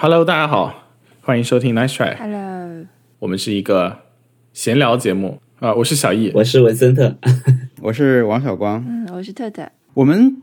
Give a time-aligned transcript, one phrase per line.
[0.00, 0.92] Hello，大家好，
[1.22, 2.16] 欢迎收听 Nice Try。
[2.16, 2.86] Hello，
[3.18, 3.98] 我们是一个
[4.52, 6.30] 闲聊节目啊、我是小易。
[6.36, 7.16] 我是文森特，
[7.82, 8.84] 我是王小光。
[8.88, 9.68] 嗯，我是特特。
[9.94, 10.36] 我们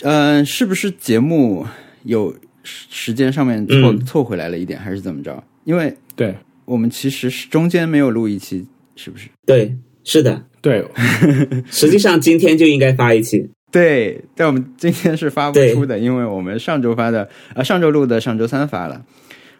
[0.00, 1.66] 呃，是不是节目
[2.04, 5.44] 有时时间上面错、嗯错回来了一点，还是怎么着？
[5.64, 6.34] 因为对
[6.64, 8.66] 我们其实是中间没有录一期，
[8.96, 9.28] 是不是？
[9.44, 10.82] 对，是的，对，
[11.70, 19.02] 实际上今天就应该发一期，对，但我们今天是发不出的，因为我们上周发的，呃，上周录的，上周三发了，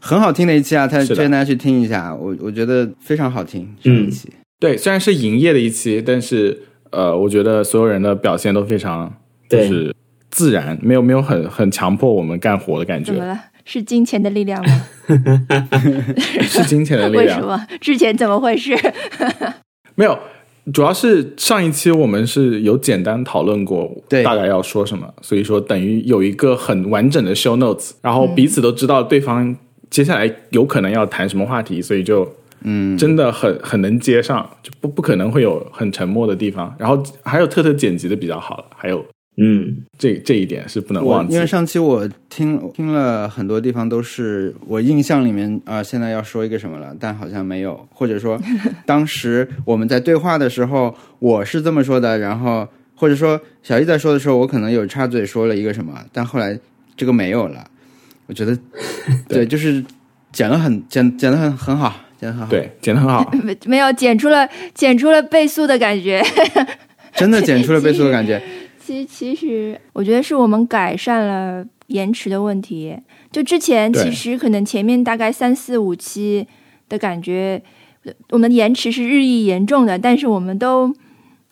[0.00, 4.28] 很好听的一期啊，他推荐大家去听一下，我我觉得非常好听，上一期。
[4.60, 9.12] 对，虽然是营业的一期，但是呃，我觉得所有人的表现都非常
[9.48, 9.92] 就是
[10.30, 13.38] 自然，没有没有很很强迫我们干活的感觉，怎么了？
[13.65, 14.87] 是金钱的力量吗？
[16.42, 17.46] 是金钱的力量 为什量。
[17.46, 18.76] 么之前怎么回事？
[19.95, 20.18] 没有，
[20.73, 29.57] 主要是上一期我们是有简单讨论过对大概要说什么，所以说等于有一个很完整的 show notes，然后彼此都知道对方
[29.91, 36.73] 接下来有可能要谈什么话题，所以就嗯，真的很很能接上，就不不可能会有很沉默的地方。
[36.79, 39.04] 然后还有特特剪辑的比较好，还有
[39.37, 41.47] 嗯，这这一点是不能忘记因为。
[41.47, 48.38] 上期我听听了很多地方都是我印象里面啊、现在要说一个什么了，但好像没有，或者说
[48.85, 56.59] 当时我们在对话的时候我是这么说的，然后或者说小易在说的时候，我可能有插嘴说了一个什么，但后来
[56.95, 57.65] 这个没有了。
[58.27, 58.57] 我觉得
[59.29, 59.83] 对，就是
[60.30, 63.30] 剪了很剪剪的很很好，剪的很好，，对，剪得很好。
[63.43, 66.22] 没没有剪出了剪出了倍速的感觉。
[67.15, 68.43] 真的剪出了倍速的感觉。
[68.84, 72.97] 其其实我觉得是我们改善了延迟的问题。
[73.31, 76.47] 就之前其实可能前面大概三四五期
[76.88, 77.62] 的感觉，
[78.05, 80.93] 呃我们延迟是日益严重的，但是我们都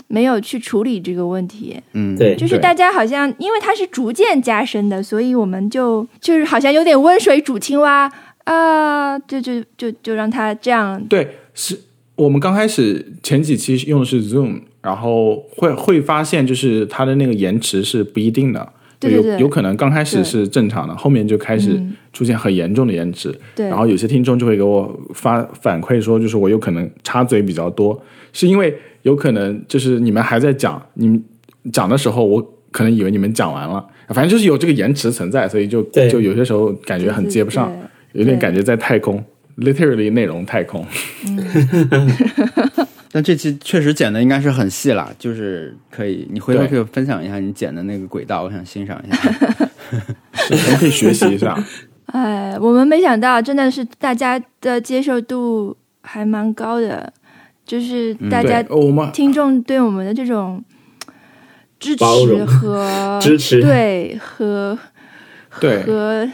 [0.09, 1.81] 没有去处理这个问题。
[1.93, 8.11] 嗯，对就是大家好像因为它是逐渐加深的，所以我们就就是好像有点温水煮青蛙
[8.45, 11.03] 啊，就就就就让它这样。
[11.05, 11.81] 对，是
[12.17, 18.61] 我们刚开始前几期用的是 Zoom，然后会会发现就是它的那个延迟是不一定的。
[19.03, 23.35] 有对对对有可能刚开始是正常的，后面就开始嗯出现很严重的延迟。
[23.57, 27.99] 对，然后有些听众就会给我发反馈说，就是我有可能插嘴比较多，
[28.35, 31.25] 是因为有可能就是你们还在讲，你们
[31.73, 37.73] 讲的时候，我可能以为你们讲完了，反正就是有这个延迟存在，所以就对就有些时候感觉很接不上，
[38.13, 39.25] 有点感觉在太空
[39.57, 40.85] ，literally 内容太空。
[43.13, 49.19] 但这期确实剪的应该是很细了，就是可以，你回头可以分享一下你剪的那个轨道，我想欣赏一下。
[50.51, 51.57] 我们可以学习一下。
[52.07, 57.13] 哎，我们没想到，真的是大家的接受度还蛮高的，
[57.65, 60.65] 就是大家对，我们听众对我们的这种
[61.79, 63.61] 支持和 支持。
[63.61, 64.79] 对和
[65.61, 65.83] 对。
[65.83, 66.31] 和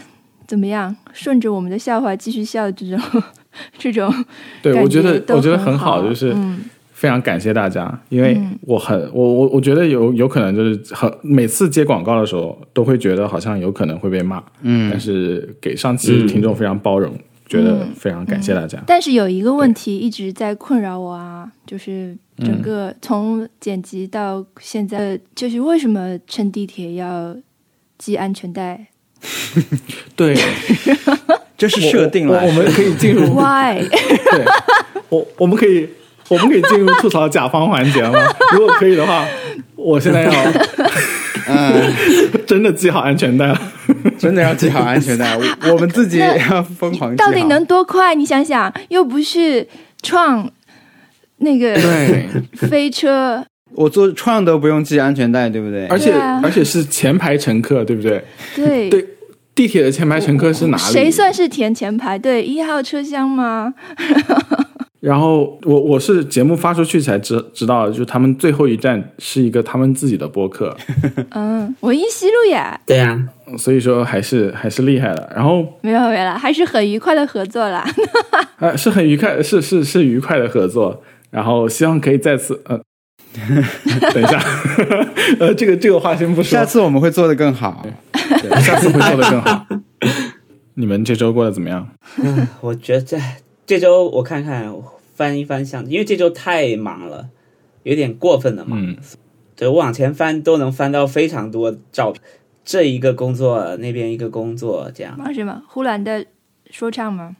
[0.46, 3.22] 怎么样，顺着我们的笑话继续笑这种
[3.78, 4.12] 这种
[4.62, 6.60] 对，我觉得我觉得很好，就是嗯。
[6.96, 8.58] 非常感谢大家，因为嗯。
[8.62, 14.90] 我很我我我觉得有有可能就是很每次接广告的时候都会觉得好像有可能会被骂，嗯。
[14.90, 17.14] 但是给上期听众非常包容，
[17.46, 18.82] 觉得非常感谢大家。
[18.86, 27.36] 但是有一个问题一直在困扰我啊，就是整个从剪辑到现在，就是为什么乘地铁要
[27.98, 28.86] 系安全带？
[30.16, 30.34] 对，
[31.56, 33.32] 这是设定了我们可以进入？
[33.34, 33.82] Why？
[33.88, 34.44] 对，
[35.08, 35.88] 我我们可以
[36.28, 38.20] 我们可以进入吐槽甲方环节了吗？
[38.52, 39.26] 如果可以的话，
[39.74, 40.30] 我现在要
[41.48, 41.92] 嗯，
[42.46, 43.60] 真的系好安全带了。
[44.18, 47.14] 真的要系好安全带，我我们自己也要疯狂。
[47.16, 48.14] 到底能多快？
[48.14, 49.66] 你想想，又不是
[50.02, 50.50] 创
[51.38, 52.26] 那个对，
[52.68, 53.44] 飞车，
[53.74, 55.86] 我坐创都不用系安全带，对不对？
[55.86, 58.24] 而且、啊而且是前排乘客，对不对？
[58.56, 59.06] 对对，
[59.56, 60.82] 地铁的前排乘客是哪里？
[60.92, 62.16] 谁算是填前排？
[62.16, 63.74] 对，一号车厢吗？
[65.00, 70.76] 然后我我是节目发出去才知知道，就是他们最后一站是一个他们自己的播客，
[71.30, 73.16] 嗯，文艺西路呀，对啊，
[73.56, 75.32] 所以说还是还是厉害的。
[75.34, 77.86] 然后没有没有啦，还是很愉快的合作啦。
[78.58, 81.02] 呃是很愉快，是是是愉快的合作。
[81.30, 82.80] 然后希望可以再次呃，
[84.12, 84.42] 等一下，
[85.38, 87.86] 呃这个这个话先不说下，次我们会做的更好。
[88.60, 89.66] 下次会做的更好。
[90.74, 91.88] 你们这周过得怎么样？
[92.22, 93.18] 嗯我觉得这
[93.66, 94.72] 这周我看看
[95.14, 97.28] 翻一翻相，因为这周太忙了，
[97.84, 98.78] 有点过分的忙。
[98.82, 98.96] 嗯，
[99.56, 102.22] 对我往前翻都能翻到非常多照片，
[102.64, 105.16] 这一个工作那边一个工作这样。
[105.16, 105.62] 忙什么？
[105.68, 106.26] 呼兰的
[106.70, 107.36] 说唱吗？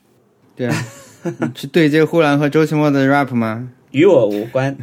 [0.57, 0.75] 对啊，
[1.23, 3.69] 你去对接呼兰和周奇墨的 rap 吗？
[3.91, 4.77] 与我无关，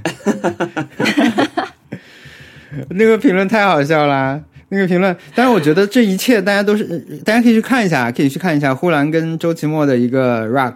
[2.90, 4.44] 那个评论太好笑啦！
[4.74, 5.16] 那个评论。
[5.36, 6.84] 但是我觉得这一切大家都是，
[7.24, 10.74] 大家可以去看一下，可以去看一下呼兰跟周奇墨的一个 rap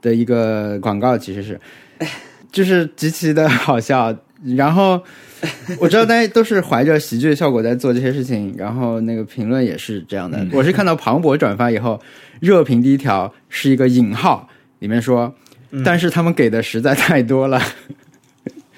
[0.00, 1.60] 的一个广告，其实是，
[2.50, 4.16] 就是极其的好笑。
[4.56, 5.02] 然后
[5.78, 10.46] 我知道大家都是怀着喜剧的效果在做这些事情，然后那个评论也是这样的。
[10.52, 11.98] 我是看到庞博转发以后，
[12.40, 14.48] 热评第一条是一个引号，
[14.80, 15.34] 里面说，
[15.84, 17.60] 但是他们给的实在太多了。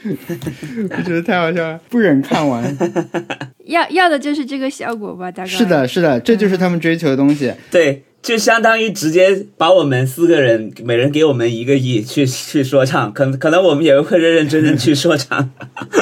[0.96, 2.76] 我觉得太好笑了，不忍看完。
[3.66, 7.52] 要要的就是这个效果吧，大概是的，是的，这就是他们追求的东西。
[7.70, 15.50] 对，就相当于直接把我们四个人每人给我们一个亿去去说唱，可可能我们也会认认真真去说唱。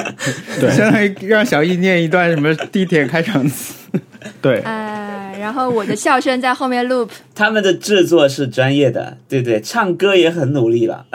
[0.60, 3.74] 对相当于让小易念一段什么地铁开场词。
[4.40, 11.06] 对，哎，然后我的笑声在后面 loop，他们的制作是专业的，对对，唱歌也很努力了。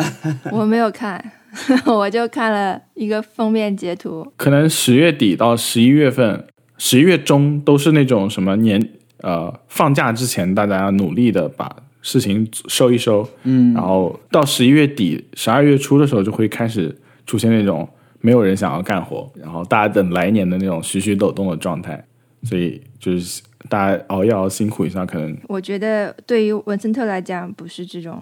[0.51, 1.24] 我没有看，
[1.85, 4.31] 我就看了一个封面截图。
[4.37, 6.45] 可能十月底到十一月份、
[6.77, 8.81] 十一月中都是那种什么年
[9.21, 17.87] 呃放假之前，大家要努力的把事情收一收，嗯然后到十一月底、十二月初的时候，就会开始出现那种
[18.21, 22.03] 没有人想要干活，然后大家等来年的那种徐徐抖动的状态，
[22.43, 28.21] 所以就是大家熬夜熬辛苦一下，可能我觉得对于文森特来讲不是这种，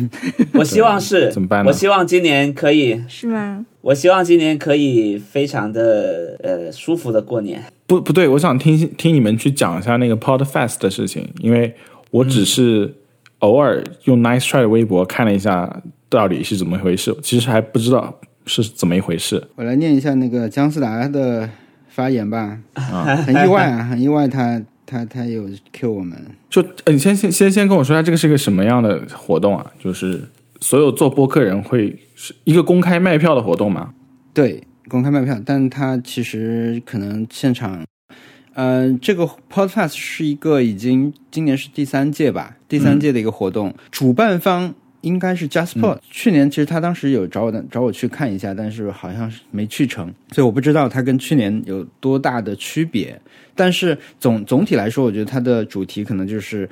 [0.54, 3.64] 我希望是，怎么办呢我希望今年可以，是吗？
[3.82, 7.62] 我希望今年可以非常的呃舒服的过年。
[7.86, 11.72] 不不对，我想听听你们去讲一下那个 Podfest 的事情，因为
[12.10, 12.92] 我只是
[13.40, 19.46] 偶尔用 Nice Try 的微博看了一下到底是怎么回事，其实还不知道是怎么一回事。
[19.56, 21.48] 我来念一下那个姜思达的
[21.88, 22.58] 发言吧。
[22.74, 26.16] 啊很意外啊，很意外他，他他有 Q 我们。
[26.48, 29.66] 就呃你先先先先跟我说一下这个是个什么样的活动啊？
[29.78, 30.22] 就是
[30.60, 33.92] 所有做播客人会是一个公开卖票的活动吗？
[34.32, 37.84] 对，公开卖票，但他其实可能现场，
[38.54, 44.74] 呃，这个 Podcast 是一个已经今年是第三届吧，第三届的一个活动，主办方
[45.06, 53.18] 应该是 JustPod、去年其实他当时有找我的找我去看一下，但是好像是没去成，所以我不知道他跟去年有多大的区别。
[53.54, 56.68] 但是总总体来说，我觉得它的主题可能就是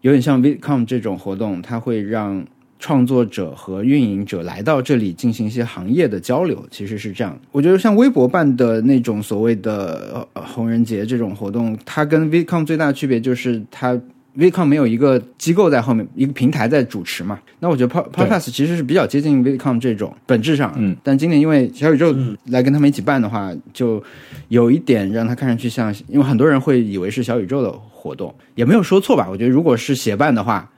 [0.00, 2.42] 有点像 VidCon 这种活动，它会让
[2.78, 7.38] 创作者和运营者来到这里进行一些行业的交流，其实是这样。
[7.52, 14.00] 我觉得像微博办的那种所谓的呃红人节这种活动，它跟 VidCon 最大的区别就是它
[14.36, 17.38] VidCon 没有一个机构在后面，一个平台在主持嘛。
[17.60, 22.14] 那我觉得 PodPodcast 其实是比较接近 VidCon 这种本质上，嗯，但今年因为小宇宙
[22.46, 24.02] 来跟他们一起办的话，就
[24.48, 29.28] 有一点让它看上去像，因为很多人会以为是小宇宙的活动，也没有说错吧？
[29.30, 30.68] 我觉得如果是协办的话，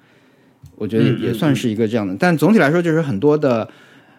[0.76, 2.14] 我觉得也嗯嗯也算是一个这样的。
[2.19, 3.67] 但总体来说，就是很多的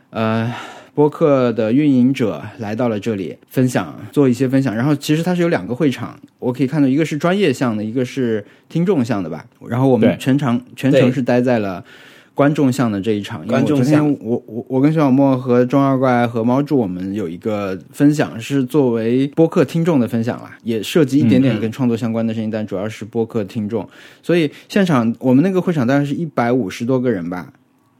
[0.10, 0.51] 呃
[0.98, 4.76] 播客的运营者来到了这里分享，做一些分享。
[4.76, 9.46] 然后其实它是有两个会场，我可以看到一个是专业向的，一个是听众向的吧。
[9.70, 11.86] 然后我们全场全程是待在了。
[12.34, 23.90] 观众向的这一场，因为我观众昨天向我我我跟徐小莫和中二怪和猫柱，我们有一个分享，是作为播客听众的分享啦，也涉及一点点跟创作相关的事情，但主要是播客听众。
[24.22, 27.52] 所以现场我们那个会场大概是一百五十多个人吧，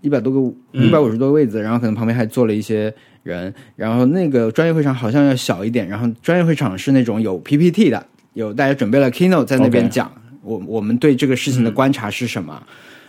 [0.02, 10.12] 一百多个一百五十多个位子，然后可能旁边还坐了一些人，然后那个专业会场好像要小一点，然后专业会场是那种有 PPT 的，有大家准备了 keynote 在那边讲
[10.44, 12.62] 我我们对这个事情的观察是什么。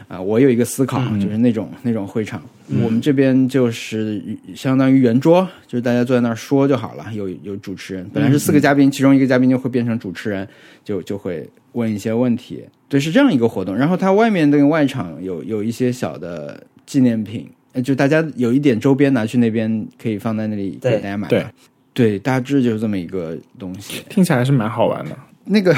[0.06, 2.40] 啊，我有一个思考，就是那种那种会场，
[2.82, 4.22] 我们这边就是
[4.54, 10.48] 相当于圆桌，就是大家坐在那儿说就好了，有有主持人，本来是四个嘉宾，其中一个嘉宾就会变成主持人，
[10.82, 13.76] 就就会问一些问题，对，是这样一个活动。
[13.76, 21.28] 然后它外面那个外场有有一些小的纪念品，呃就大家有一点周边拿去那边可以放在那里给对大家买。
[21.28, 21.44] 对，
[21.92, 24.02] 对，大致就是这么一个东西。
[24.08, 25.14] 听起来是蛮好玩的。
[25.50, 25.74] 那个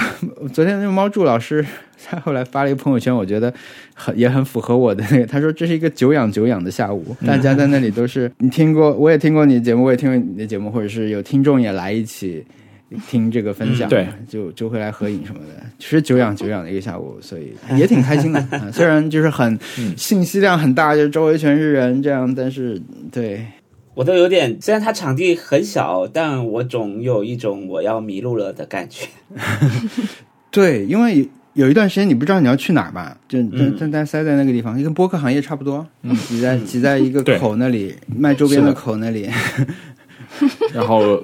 [0.53, 1.65] 昨天那个猫柱老师，
[2.05, 3.53] 他后来发了一个朋友圈，我觉得
[3.95, 5.27] 很也很符合我的那个。
[5.27, 12.45] 他说这是一个久仰久仰的下午，大家在那里都是你听过，我也听过你的节目，我也听过你的节目，或者是有听众也来一起
[13.09, 18.41] 听这个分享，嗯对，就就会来合影什么的，其实久仰久仰的一个下午，所以也挺开心的。
[18.51, 19.59] 啊、 虽然就是很
[19.97, 22.81] 信息量很大，就周围全是人这样，但是
[23.13, 23.47] 对。
[23.93, 29.07] 我都有点，虽然它场地很小，但我总有一种我要迷路了的感觉。
[30.51, 33.91] 对，因为有一段时间你不知道你要去哪儿吧，就就嗯。
[33.91, 35.87] 大家塞在那个地方，就跟播客行业差不多，
[36.29, 38.73] 挤在挤在一个口那里，卖周边的。
[38.73, 39.29] 口那里，
[40.73, 41.23] 然后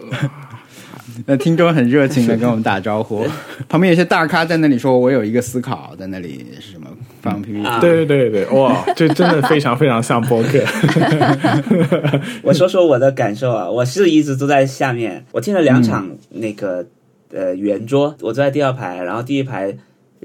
[1.26, 2.36] 那听众很热情的。
[2.36, 3.26] 跟我们打招呼，
[3.68, 6.86] 旁边有些大咖在那里说，我有一个思考，在那里是什么？
[7.22, 7.80] 放 PPT，、啊。
[7.80, 8.44] 对对对。
[8.44, 10.60] 对，哇，这真的非常非常像播客。
[12.42, 16.86] 我说说我的感受啊，我是一直都在下面，我听了两场那个
[17.32, 19.76] 呃圆桌，我坐在第二排，然后第一排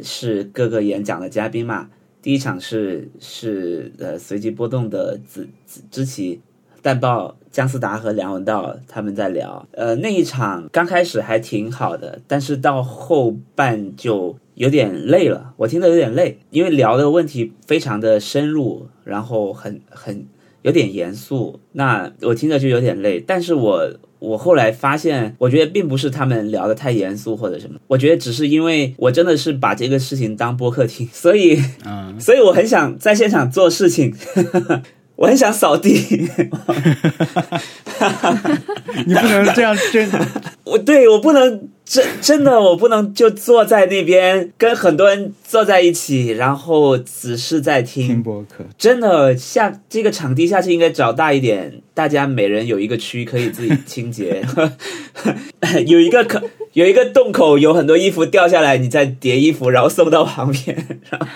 [0.04, 1.88] 是各个演讲的嘉宾嘛。
[2.22, 6.40] 第一场是是呃随机波动的子子知棋、
[6.84, 20.26] 淡豹、姜思达和梁文道他们在聊，呃那一场刚开始还挺好的，但是到后半就有点累了，我听得有点累，因为聊的问题非常的深入，然后很很
[20.62, 23.92] 有点严肃，那我听着就有点累，但是我。
[24.22, 34.14] 我后来发现，我觉得并不是他们聊的太严肃或者什么，我觉得只是因为我真的是把这个事情当播客听，所以，嗯， 所以我很想在现场做事情，
[35.22, 35.92] 我很想扫地，
[39.06, 40.10] 你不能这样 真，
[40.64, 48.08] 我对我不能真真的我不能就坐在那边跟很多人坐在一起，然后只是在听。
[48.08, 48.66] 听播客。
[48.80, 54.44] 真的下这个场地下去应该找大一点，大家每人有一个区可以自己清洁，
[55.86, 56.42] 有一个可
[56.74, 60.76] 有一个洞口，有很多衣服掉下来，你再叠衣服，然后送到旁边，
[61.12, 61.28] 然后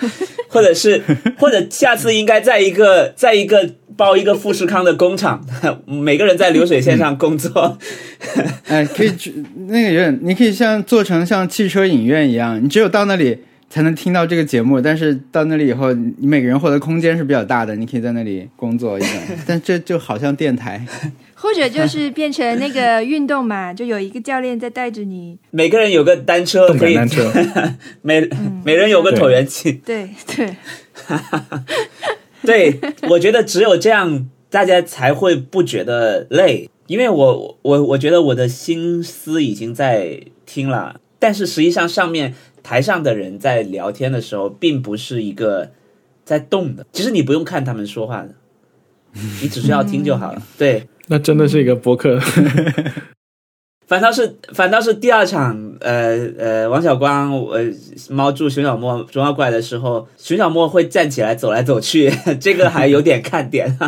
[0.56, 1.02] 或者是
[1.38, 5.44] 或者下次应该在一个在一个包一个富士康的工厂，
[5.86, 7.76] 每个人在流水线上工作，
[8.68, 9.34] 哎，可以去
[9.68, 14.80] 那个有点，你可以像做成像汽车影院一样，你只有到那里才能听到这个节目。
[14.80, 19.08] 但是到那里以后，你每个人获得空间是比较大的，你可以在那里工作一下。
[19.46, 20.84] 但这就好像电台，
[21.38, 25.38] 或者就是变成那个运动嘛，就有一个教练在带着你。
[25.50, 26.98] 每个人有个单车可以，
[28.00, 28.26] 每
[28.64, 29.72] 每人有个椭圆机。
[29.84, 30.56] 对对，
[32.80, 36.70] 对，我觉得只有这样，大家才会不觉得累。
[36.86, 45.72] 因为我我我觉得我的心思已经在听了，但是实际上上面台上的人在聊天的时候，并不是一个
[46.24, 46.86] 在动的。
[46.92, 48.28] 其实你不用看他们说话的，
[49.42, 50.40] 你只需要听就好了。
[50.56, 52.18] 对，那真的是一个博客。
[53.86, 57.62] 反倒是反倒是第二场，呃呃，王小光呃
[58.10, 63.78] 猫住熊小莫中药怪的时候，熊小莫会站起来走来走去， 这个还有点看点。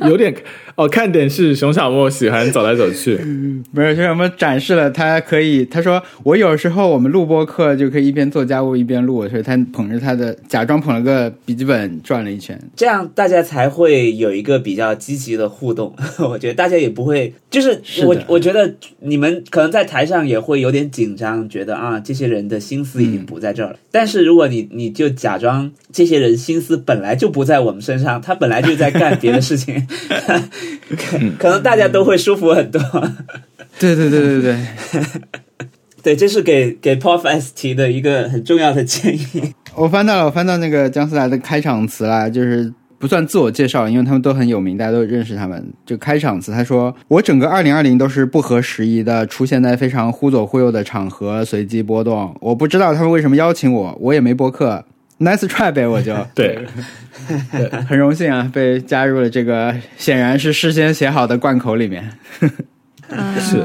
[0.00, 0.34] 有点
[0.74, 3.16] 哦，看点是熊小莫喜欢走来走去，
[3.72, 15.94] 没有，熊小莫展示了他可以，他说我有时候我们录播课就可以一边做家务一边录，所以他捧着他的假装捧了个笔记本转了一圈，这样大家才会有一个比较积极的互动。
[16.30, 23.78] 我觉得大家也不会，就是是我我觉得你们可能在台上也会有点紧张，觉得啊这些人的心思已经不在这儿了。
[23.90, 29.87] 但是如果你你就假装这些人心思本来就不在我们身上，他本来就在干别的事情，
[30.96, 32.80] 可 可能大家都会舒服很多。
[33.78, 34.58] 对对对对对，
[36.02, 39.54] 对，这是给给 Pop S 提的一个很重要的建议。
[39.74, 45.64] 我翻到了，我翻到那个姜思达的开场词啦，就是不算自我介绍，因为他们都很有名，大家都认识他们。
[45.86, 52.34] 就开场词，他说：“我整个二零二零都是不合时宜的，出现在非常忽左忽右的场合，随机波动。
[52.40, 54.84] 我不知道他们为什么邀请我，我也没播客
[55.18, 56.58] ，nice try 呗，我就对，
[57.88, 62.10] 很荣幸啊，被加入了这个显然是事先写好的贯口里面。
[63.10, 63.64] 嗯是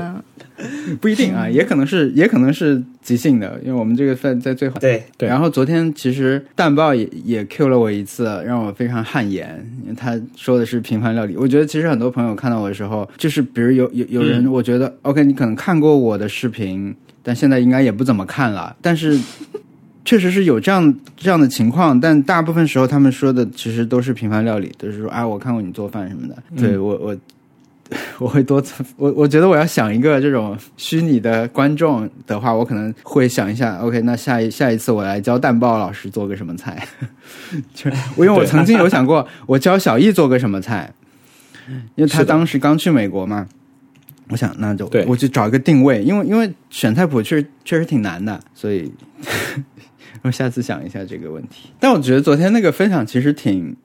[1.02, 4.80] 不一定啊，也可能是，也可能是即兴的，因为我们这个在在最后。
[4.80, 9.50] 对，对然后昨天其实蛋报也也 Q 了我一次，让我非常汗颜，
[9.84, 11.36] 因为他说的是平凡料理。
[11.36, 19.20] 我觉得其实很多朋友看到我的时候，就是比如有有有人，我觉得、OK，你可能看过我的视频，但现在应该也不怎么看了，但是。
[20.06, 26.36] 确实是有这样这样的情况，但大部分时候他们说的其实都是平凡料理，都是说啊，我看过你做饭什么的。
[26.58, 27.18] 对我我
[28.18, 28.64] 我会多
[28.96, 36.88] 我我觉得我要想一个这种虚拟的观众的话，我可能会想一下，OK，那下一下一次我来教蛋包老师做个什么菜，
[37.74, 40.92] 就我 因为我曾经有想过，我教小易做个什么菜，
[41.96, 43.48] 因为他当时刚去美国嘛。
[44.30, 45.06] 我想，那就对。
[45.06, 48.92] 我就找一个定位，因为因为选菜谱确实确实挺难的，所以
[50.24, 51.70] 我下次想一下这个问题。
[51.80, 53.76] 但我觉得昨天那个分享其实挺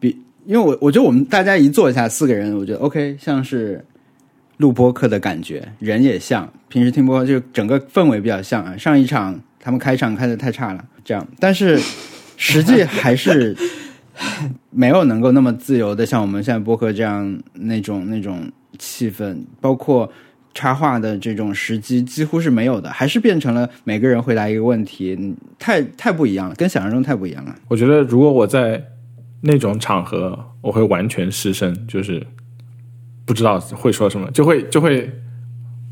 [0.00, 3.84] 比，因为我我觉得我们大家一坐一下四个人，我觉得 OK，像是
[4.56, 8.76] 录播课的感觉，人也像平时听播就整个氛围比较像啊。
[8.76, 11.78] 上一场他们开场开的太差了，这样，但是
[12.36, 13.56] 实际还是
[14.70, 20.10] 没有能够那么自由的像我们现在播客这样那种那种气氛，包括。
[20.58, 27.54] 插话的这种时机几乎是没有的，还是变成了每个人回答一个问题，嗯太太不一样了，跟想象中太不一样了。
[27.68, 28.84] 我觉得如果我在
[29.42, 32.26] 那种场合，我会完全失声，就是
[33.24, 35.08] 不知道会说什么，就会就会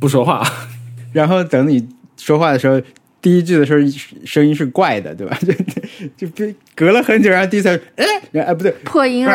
[0.01, 0.43] 不说话。
[1.15, 2.83] 然后等你说话的时候，
[3.27, 3.81] 第一句的时候
[4.25, 5.37] 声音是怪的，对吧？
[6.17, 8.07] 就就隔了很久，然后第三，哎，
[8.41, 9.33] 哎不对，破音了，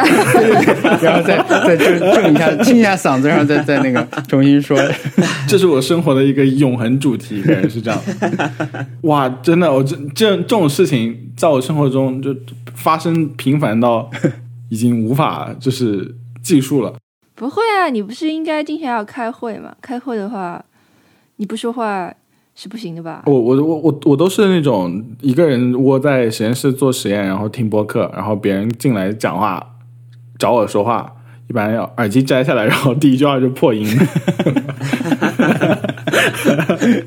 [1.03, 4.79] 然后再再正正一下，清一下嗓子，然后再再那个重新说。
[5.45, 8.01] 这是我生活的一个永恒主题，感觉是这样。
[9.01, 12.33] 哇，真的，我这这这种事情在我生活中就
[12.73, 14.09] 发生频繁到
[14.69, 16.95] 已经无法就是计数了。
[17.35, 19.75] 不会啊，你不是应该经常要开会吗？
[19.81, 20.63] 开会的话，
[21.35, 22.13] 你不说话
[22.61, 23.23] 是不行的吧？
[23.25, 29.79] 我我我我我都是那种一个人窝在实验室做实验，然后听播客，然后别人进来讲话
[30.37, 31.11] 找我说话，
[31.49, 33.87] 一般要耳机摘下来，然后第一句话就破音。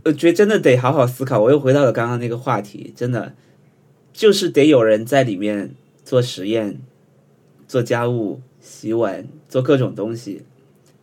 [0.05, 1.39] 我觉得真的得好好思考。
[1.39, 3.35] 我又回到了刚刚那个话题，真的
[4.13, 6.81] 就是得有人在里面做实验、
[7.69, 10.43] 做家务、洗碗、做各种东西，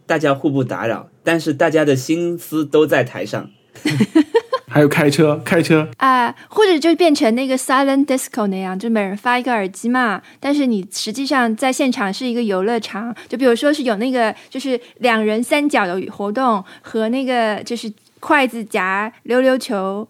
[0.05, 3.49] 大家互不打扰，但是大家的心思都在台上。
[4.71, 10.21] 还有开车，开车啊，或者就变成那个 silent disco 那样，就每人发一个耳机嘛。
[10.39, 20.07] 但是你实际上在现场是一个游乐场，就比如说是有那个就是两人三角的活动和那个就是筷子夹溜溜球，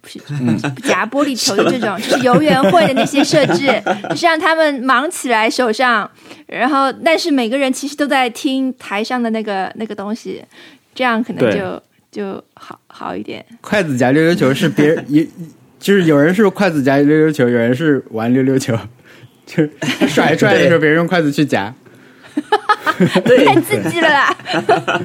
[0.00, 0.18] 不是
[0.82, 3.80] 夹玻璃球的这种， 就是游园会的那些设置，
[4.10, 6.10] 就是让他们忙起来手上，
[6.46, 10.42] 然后但是每个人其实都在听台上的那个那个东西，
[10.92, 11.80] 这样可能就。
[12.12, 13.44] 就好好一点。
[13.60, 15.26] 筷子夹溜溜球是别人 一，
[15.80, 18.78] 就是有人是筷子夹溜溜球，有人是玩溜溜球，
[19.46, 19.70] 就是
[20.06, 21.74] 甩出来的时候，别人用筷子去夹。
[23.24, 24.36] 太刺激了啦！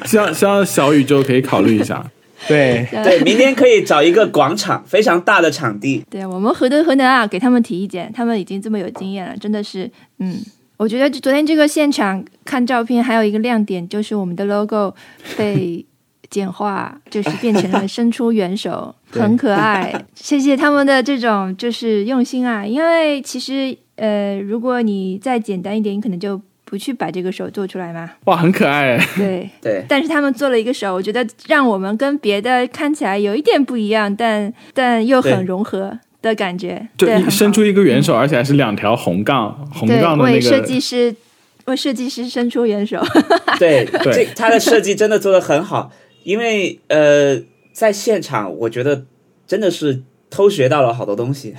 [0.05, 2.05] 希望希望小宇宙可以考虑一下。
[2.47, 6.05] 对对，明天可以找一个广场，非常大的场地。
[6.09, 7.25] 对我们何德何能啊？
[7.25, 10.37] 给他们提意见，他们已经这么有经验了，真的是，嗯，
[10.77, 14.93] 我觉得昨天这个现场看照片，还有一个亮点就是我们的 logo
[15.37, 15.85] 被。
[16.29, 19.93] 简化就是变成了 伸出援手，很可爱。
[20.15, 22.65] 谢谢他们的这种就是用心啊！
[22.65, 28.11] 因为其实呃，如果你再简单一点，你可能就不去把这个手做出来嘛。
[28.25, 28.97] 哇，很可爱。
[29.15, 36.87] 对 对，但是他们做了一个手，我觉得让我们跟别的看起来有一点不一样，但但又很融合的感觉。
[36.97, 40.33] 对伸出一个援手，而且还是两条红杠，红杠的那个。
[40.33, 41.15] 为设计师
[41.65, 43.01] 为设计师伸出援手。
[43.57, 45.91] 对 对，他的设计真的做的很好。
[46.27, 49.05] 因为呃，在现场，我觉得
[49.47, 51.55] 真的是偷学到了好多东西。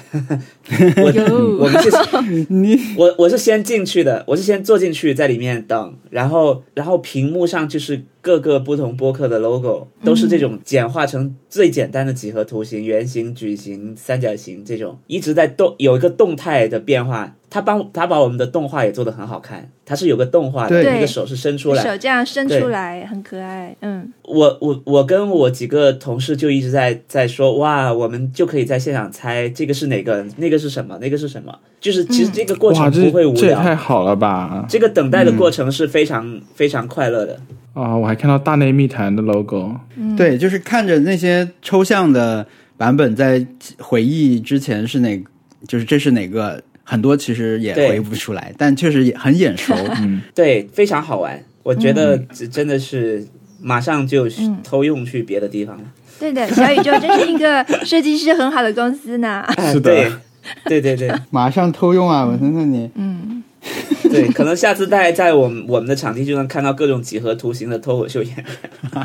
[1.02, 1.90] 我 我们是，
[2.52, 17.34] 你我我是先进去的，我是先坐进去，在里面等，然后然后屏幕上就是各个不同播客的 logo，都是这种简化成最简单的几何图形，圆形、矩形、三角形这种，一直在动，有一个动态的变化。
[17.50, 23.74] 他帮他把我们的动画也做得很好看，他是有个动画的，那个手是伸出来，手这样伸出来很可爱。
[23.80, 34.66] 嗯，我我我跟我几个同事就一直在在说，哇，我们就可以在现场猜这个是哪个，那个是什么，那个是什么，就是其实这个过程不会无聊，这太好了吧？
[34.68, 37.40] 这个等待的过程是非常非常快乐的
[37.74, 37.96] 啊！
[37.96, 39.74] 我还看到大内密谈的 logo，
[40.16, 43.46] 对，就是看着那些抽象的版本在
[43.78, 45.24] 回忆之前是哪，
[45.66, 46.60] 就是这是哪个。
[46.90, 49.74] 很多其实也回不出来，但确实也很眼熟。
[50.00, 51.38] 嗯，对，非常好玩。
[51.62, 52.16] 我觉得
[52.50, 53.22] 真的是
[53.60, 54.26] 马上就
[54.64, 55.84] 偷用去别的地方了。
[56.18, 59.44] 对的，小宇宙真是一个设计师很好的公司呢。
[59.70, 60.10] 是的，
[60.66, 62.24] 对对对，马上偷用啊！
[62.24, 63.42] 我看看你，嗯，
[64.10, 68.44] 对，可能下次在在我们我们的场地就能看到各种几何图形的脱口秀演员。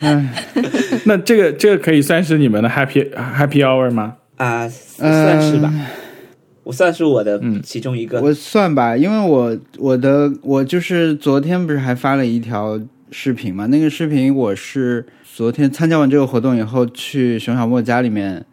[0.00, 0.28] 嗯，
[1.04, 4.14] 那这个这个可以算是你们的 happy happy hour 吗？
[4.36, 5.72] 啊，算是吧，
[6.62, 13.66] 我算是我的其中一个，我算吧，因为我我的我就是昨天不是还发了一条视频嘛？
[13.66, 15.04] 那个视频我是
[15.38, 18.44] 昨天参加完这个活动以后去熊小莫家里面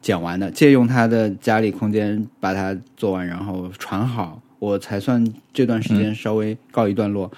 [0.00, 5.22] 剪完的，借用他的家里空间把它做完，然后传好，我才算
[5.52, 7.30] 这段时间稍微告一段落。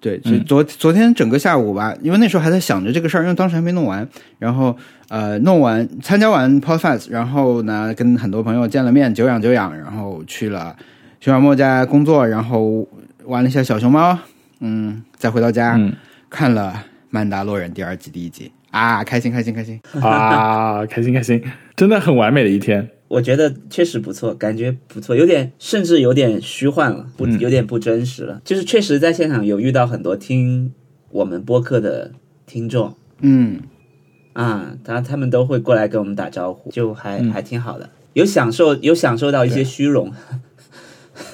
[0.00, 4.08] 对，所以昨昨天整个下午吧，因为那时候还在想着这个事儿，因为当时还没弄完。
[4.38, 4.74] 然后
[5.10, 10.74] 呃，弄完参加完 Podfest，然后呢，跟很多朋友见了面，久仰久仰，然后去了
[11.20, 12.88] 熊小莫家工作，然后
[13.26, 14.18] 玩了一下小熊猫，
[14.60, 15.78] 嗯，再回到家
[16.30, 16.72] 看了
[17.14, 19.78] 《曼达洛人》第二季第一集，啊，开心开心开心。
[20.00, 21.44] 啊， 开心开心，
[21.76, 22.88] 真的很完美的一天。
[23.06, 28.40] 我觉得确实不错，感觉不错，有点甚至有点虚幻了，不有点不真实了。
[28.42, 30.72] 就是确实在现场有遇到很多听
[31.10, 32.12] 我们播客的
[32.46, 33.60] 听众，嗯，
[34.32, 40.10] 啊，然后他们都会过来跟我们打招呼，就还还挺好的，有享受有享受到一些虚荣。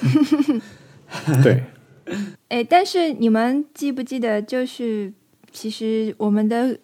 [1.41, 1.63] 对，
[2.49, 5.13] 哎，但是你们记不记得，就是
[5.51, 6.77] 其实我们的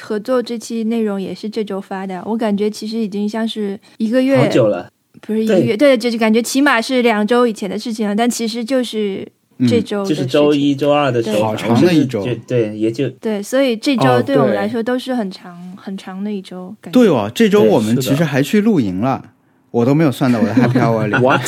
[0.00, 9.26] 合作这期内容也是这周发的，我感觉其实已经像是一个月好久了，不是一个月，对，就就感觉起码是两周以前的事情了，但其实就是
[9.68, 16.74] 这周的就是周一、周二的时候，好长的一周对，也就对，所以这周哦对我们来说都是很长很长的一周。
[16.80, 19.32] 感觉对哦，这周我们其实还去露营了，
[19.76, 21.14] 我都没有算到我的 Happy Hour 里。
[21.22, 21.42] what？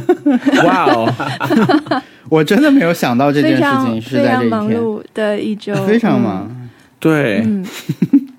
[0.64, 6.68] 哇哦，我真的没有想到这件事非常情是非在这一天，常忙碌的一周，非常嗯忙。
[6.98, 7.62] 对，嗯，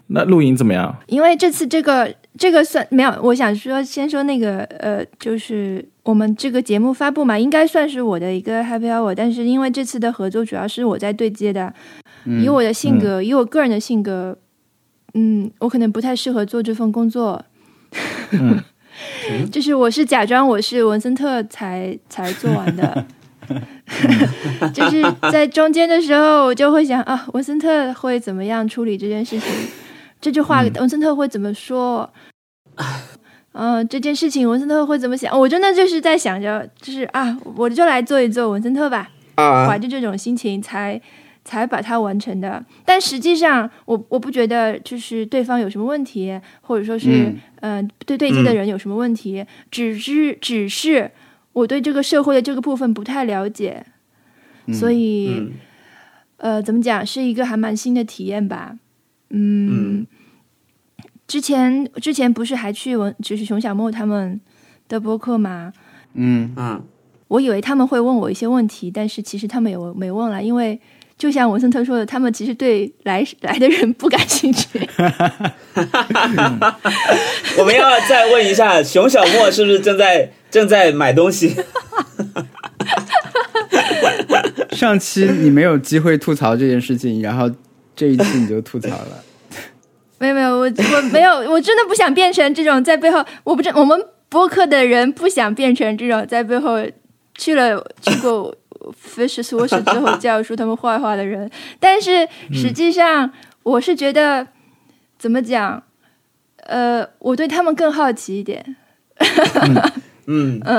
[0.07, 0.95] 那露营怎么样？
[1.05, 11.71] 因为这次这个这个算没有，我想说先说那个呃，就是我们这个节目发布嘛，应该算是我的一个 happy hour，但是因为这次的合作主要是我在对接的，
[12.25, 14.35] 嗯以我的性格，以我个人的性格，
[15.13, 17.45] 嗯，我可能不太适合做这份工作。
[18.31, 18.59] 嗯
[19.51, 23.05] 就是我是假装我是文森特才才做完的，
[24.73, 29.49] 就是在中间的时候，我就会想啊，文森特会怎么样处理这件事情？
[30.21, 32.09] 这句话文森特会怎么说？
[33.53, 35.37] 嗯、这件事情文森特会怎么想？
[35.37, 39.09] 我真的就是在想着，就是啊，我就来做一做文森特吧。
[39.35, 41.01] 啊怀着这种心情才
[41.45, 42.63] 才把它完成的。
[42.85, 51.11] 但实际上，我我不觉得就是对方有什么问题，或者说是呃对对接的人有什么问题，只是只是
[51.53, 53.85] 我对这个社会的这个部分不太了解，
[54.73, 55.51] 所以、嗯。
[56.41, 58.77] 呃，怎么讲，是一个还蛮新的体验吧。
[59.29, 60.07] 嗯，嗯。
[61.27, 64.39] 之前之前不是还去文就是熊小莫他们
[64.87, 65.73] 的播客吗？
[66.13, 66.81] 嗯，嗯，
[67.27, 70.79] 我以为他们会问我一些问题，但是其实他们也没问了，因为
[71.19, 74.79] 就像文森特说的，他们其实对来来的人不感兴趣。
[77.57, 81.53] 我们要再问一下，熊小莫是不是正在正在买东西？
[84.71, 87.51] 上期你没有机会吐槽这件事情，然后
[87.97, 89.21] 这一期你就吐槽了。
[90.19, 96.77] 没有没有，我我没有，我真的不想变成这种在背后，我不知我们播客的人不想变成这种在背后
[97.37, 98.55] 去了去过
[98.93, 103.31] Fish Source 之后教出他们坏话的人， 但是实际上
[103.63, 104.47] 我是觉得、
[105.17, 105.83] 怎么讲，
[106.67, 108.75] 呃，我对他们更好奇一点。
[110.25, 110.61] 嗯。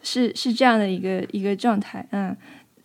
[0.00, 2.36] 是是这样的一个一个状态，嗯。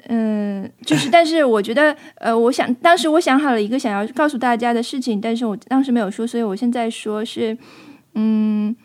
[0.10, 7.58] 嗯，就是， 但是我觉得，呃，我想当时我想好了一个想要告诉大家的事情，但是我当时没有说，所以我现在说是，
[8.16, 8.76] 嗯，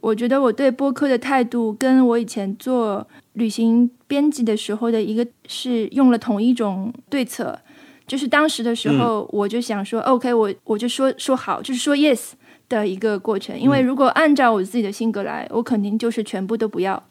[0.00, 7.58] 我觉得我对播客的态度跟我以前做旅行编辑的时候的一个是用了同一种对策，
[8.06, 12.32] 就是当时的时候我就想说、o k 我我就说说好，就是说 yes
[12.68, 17.02] 的一个过程，因为如果按照我自己的性格来，我肯定就是全部都不要。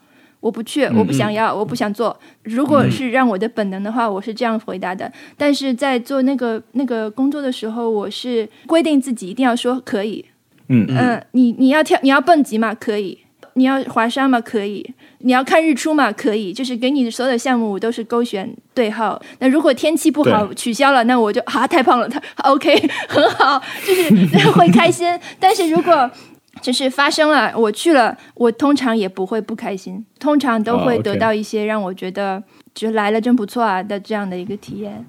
[0.42, 2.16] 我不去，我不想要，我不想做。
[2.44, 5.12] 如果是让我的本能的话，我是这样回答的。
[5.36, 10.24] 但是在做那个那个工作的时候，我是规定自己一定要说可以。
[10.68, 12.76] 嗯嗯，你你要跳，你要蹦极吗？
[12.76, 13.21] 可以。
[13.54, 14.40] 你要滑沙吗？
[14.40, 14.94] 可以。
[15.20, 16.12] 你要看日出吗？
[16.12, 16.54] 可以。
[16.54, 19.22] 就是给你的所有的项目，我都是勾选对号。
[19.40, 22.76] 那如果天气不好取消了，那我就啊太胖了，他 OK
[23.08, 25.08] 很好，就是会开心。
[25.40, 26.10] 但是如果
[26.62, 32.42] 就是发生了，我去了，我通常也不会不开心，通常都会得到一些让我觉得
[32.74, 35.06] 就来了真不错啊的这样的一个体验。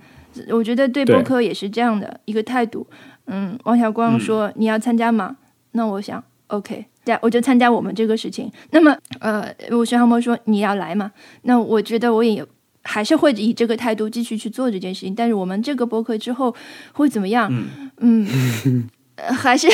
[0.48, 2.87] 我觉得对对播客也是这样的一个态度。
[3.26, 5.37] 嗯，王小光说、你要参加吗？
[5.72, 8.51] 那我想 OK，这样我就参加我们这个事情。
[8.71, 11.12] 那么呃，我徐航波说你要来嘛？
[11.43, 12.45] 那我觉得我也
[12.83, 15.15] 还是会以这个态度继续去做这件事情。
[15.15, 16.55] 但是我们这个博客之后
[16.93, 17.53] 会怎么样？
[17.99, 18.88] 嗯。
[19.17, 19.69] 呃 还是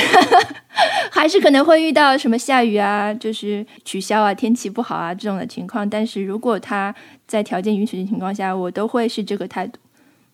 [1.13, 5.89] 还是可能会遇到什么下雨啊，就是取消啊，天气不好啊这种的情况。
[5.89, 6.93] 但是如果他
[7.27, 9.79] 在条件允许的情况下，我都会是这个态度。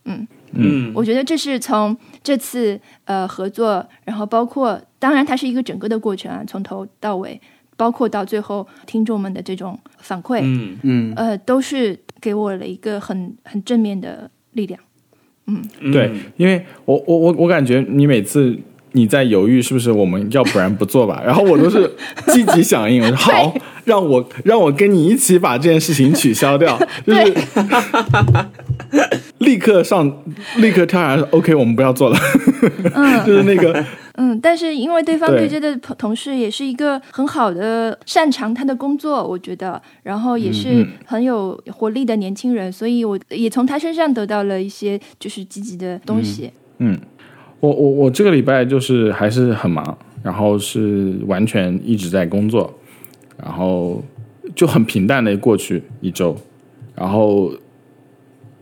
[0.07, 7.41] 嗯嗯我觉得这是从这次呃合作，然后包括当然它是一个整个的过程啊，从头到尾，
[7.77, 10.79] 包括到最后听众们的这种反馈，嗯。
[10.83, 14.81] 嗯，呃，都是给我了一个很很正面的力量。
[15.47, 15.63] 嗯。
[15.93, 18.59] 对，因为我我我我感觉你每次
[18.97, 21.91] 你在犹豫是不是我们要不然不做吧， 然后我都是
[22.29, 23.55] 积极响应，我说好，
[23.85, 27.35] 让我让我跟你一起把这件事情取消掉， 就是
[29.39, 30.23] 立刻上
[30.59, 32.17] 立刻跳下来，OK，我们不要做了，
[32.95, 33.25] 嗯。
[33.27, 33.85] 就是那个
[34.17, 46.51] 嗯，但是因为对方对对接的同同事也是一个很好的擅长他的工作，我觉得，然后也是嗯很有活力的年轻人，所以我也从他身上得到了一些就是积极的东西。
[46.79, 46.99] 嗯，
[47.65, 52.73] 我我我这个礼拜就是还是很忙，然后是完全一直在工作，
[53.43, 54.03] 然后
[54.55, 56.37] 就很平淡的过去一周，
[56.95, 57.51] 然后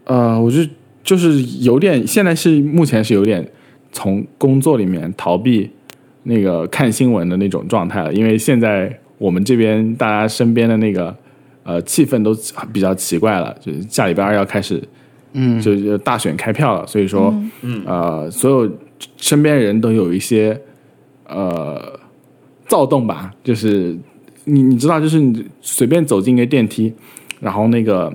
[0.04, 0.58] 呃，我就
[1.02, 3.44] 就是有点现在是目前是有点
[3.90, 5.68] 从工作里面逃避
[6.22, 11.12] 那个看新闻的那种状态了，因为现在我们这边大家身边的那个
[11.64, 12.32] 呃气氛都
[12.72, 14.80] 比较奇怪了，就是下礼拜二要开始，
[15.32, 18.70] 嗯，就就大选开票了，所以说，嗯，呃，所有
[19.16, 20.60] 身边人都有一些
[21.26, 21.98] 呃
[22.68, 23.96] 躁动吧，就是
[24.44, 26.92] 你你知道，就是你随便走进一个电梯，
[27.40, 28.12] 然后那个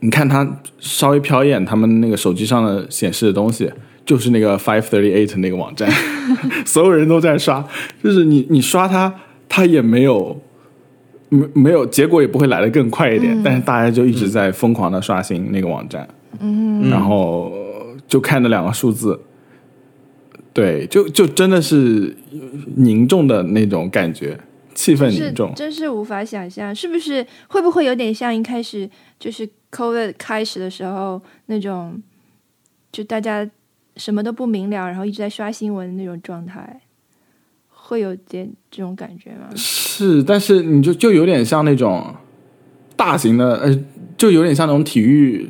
[0.00, 0.46] 你看他
[0.78, 3.70] 稍微瞟一眼他们那个手机上的显示的东西，
[4.04, 5.90] 就是那个 Five Thirty Eight 那个网站，
[6.64, 7.66] 所有人都在刷，
[8.02, 9.12] 就是你你刷它，
[9.48, 10.40] 它也没有
[11.28, 16.06] 没没有结果也不会来的更快一点，但是大家就一直在疯狂的刷新那个网站，
[16.40, 17.52] 嗯，然后
[18.06, 19.18] 就看那两个数字，
[20.56, 22.16] 对，就就真的是
[22.76, 24.40] 凝重的那种感觉，
[24.74, 28.88] 气氛是凝重，真是无法想象，是不是会不会有点像一开始
[29.20, 32.02] 就是 COVID 开始的时候那种，
[32.90, 33.46] 就大家
[33.96, 36.80] 什么都不明了，然后一直在刷新闻的那种状态，
[37.68, 39.50] 会有点这种感觉吗？
[39.54, 42.14] 是，但是你就就有点像那种
[42.96, 43.78] 大型的，呃，
[44.16, 45.46] 就有点像那种体育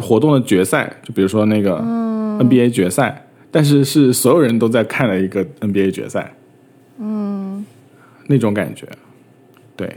[0.00, 1.78] 活动的决赛，就比如说那个
[2.40, 3.23] NBA 决赛，
[3.54, 6.34] 但是是所有人都在看的一个 NBA 决赛，
[6.98, 7.64] 嗯，
[8.26, 8.84] 那种感觉，
[9.76, 9.88] 对，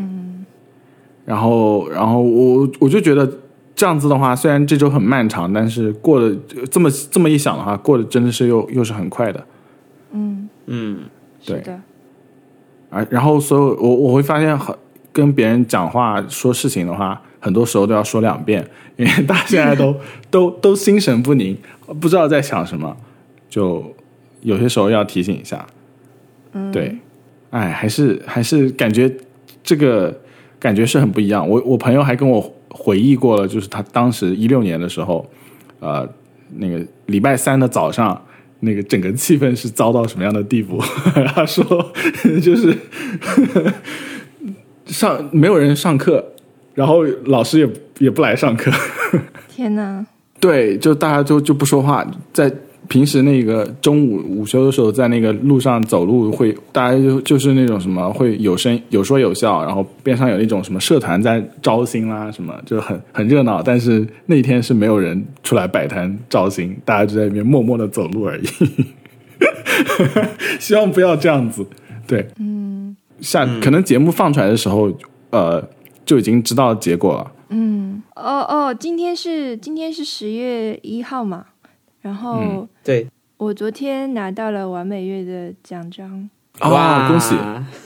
[1.25, 3.27] 然后，然后我我就觉得
[3.75, 6.37] 这样子的话，虽然这周很漫长，但是过了
[6.69, 9.43] 这么这么一想的话，过得真的是又又是很快的，
[10.11, 10.99] 嗯，嗯，
[11.43, 11.59] 对。
[11.61, 11.81] 的，
[12.91, 14.75] 啊，然后所有我我会发现很
[15.11, 18.63] 跟别人讲话说事情的话，很多时候都要说两遍，
[18.97, 19.95] 因为大家现在都
[20.29, 21.57] 都都心神不宁，
[21.99, 22.95] 不知道在想什么，
[23.49, 23.95] 就
[24.41, 25.65] 有些时候要提醒一下。
[26.53, 26.97] 嗯，对，
[27.49, 29.11] 哎，还是还是感觉
[29.63, 30.17] 这个
[30.59, 31.47] 感觉是很不一样。
[31.47, 35.29] 我我朋友还跟我回忆过了，就是他当时一六年的时候，
[35.79, 36.07] 呃，
[36.55, 38.21] 那个礼拜三的早上。
[38.59, 40.81] 那个整个气氛是糟到什么样的地步？
[41.35, 41.63] 他说，
[42.41, 42.75] 就是
[44.87, 46.25] 上没有人上课，
[46.73, 48.71] 然后老师也也不来上课，
[49.47, 50.03] 天哪，
[50.39, 52.51] 对，就大家就就不说话，在
[52.87, 63.61] 平时那个中午午休的时候，在那个路上走路会，大家就就是那种什么会有声有说有笑，然后边上有那种什么社团在招新啦，什么就很很热闹。
[63.61, 68.45] 但是那天是没有人出来摆摊招新，大家就在那边默默的走路而已。
[70.59, 71.65] 希望不要这样子，
[72.07, 74.91] 对，嗯，下可能节目放出来的时候，
[75.29, 75.63] 呃，
[76.05, 77.31] 就已经知道结果了。
[77.49, 81.45] 嗯，哦哦，今天是今天是十月一号嘛，
[82.07, 86.29] 然后对，我昨天拿到了完美月的奖章，
[86.61, 87.35] 哇，恭喜！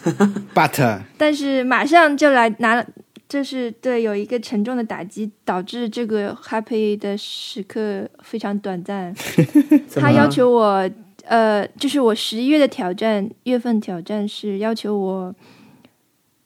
[0.53, 2.85] But 但是马上就来拿，
[3.27, 9.11] 就是对有一个沉重的打击，导致这个 happy 的时刻非常短暂。
[9.99, 10.87] 他要求我，
[11.23, 15.33] 呃，就是我十一月的挑战，月份挑战是要求我，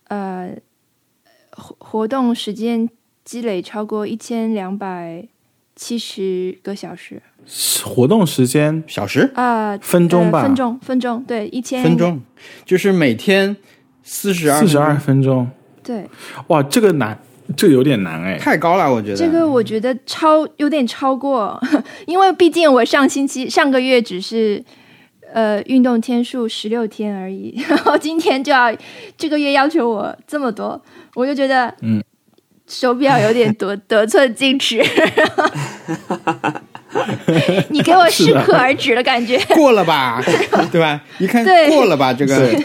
[0.08, 0.56] 呃，
[1.52, 2.90] 活活动时间
[3.26, 5.28] 积累超过一千两百
[5.76, 7.22] 七十个小时
[7.84, 9.32] 活动时间小时？
[9.36, 11.84] 啊、分钟吧，呃分钟，分钟，对，一千。
[11.84, 12.22] 分，钟，
[12.66, 13.56] 就是每天
[14.04, 15.48] 四十二四十二分钟，
[15.84, 16.08] 对，
[16.48, 17.18] 哇，这个难，
[17.56, 18.38] 这个有点难哎。
[18.38, 19.16] 太高了，我觉得。
[19.16, 21.60] 这个我觉得超有点超过，
[22.08, 24.64] 因为毕竟我上星期上个月只是
[25.32, 28.76] 呃运动天数十六天而已， 然后今天就要
[29.18, 30.82] 这个月要求我这么多，
[31.14, 32.04] 我就觉得嗯，
[32.68, 34.84] 手表有点得 得寸进尺，
[37.70, 40.22] 你给我适可而止的感觉，过了吧，
[40.72, 41.02] 对吧？
[41.20, 42.58] 一看对过了吧，这个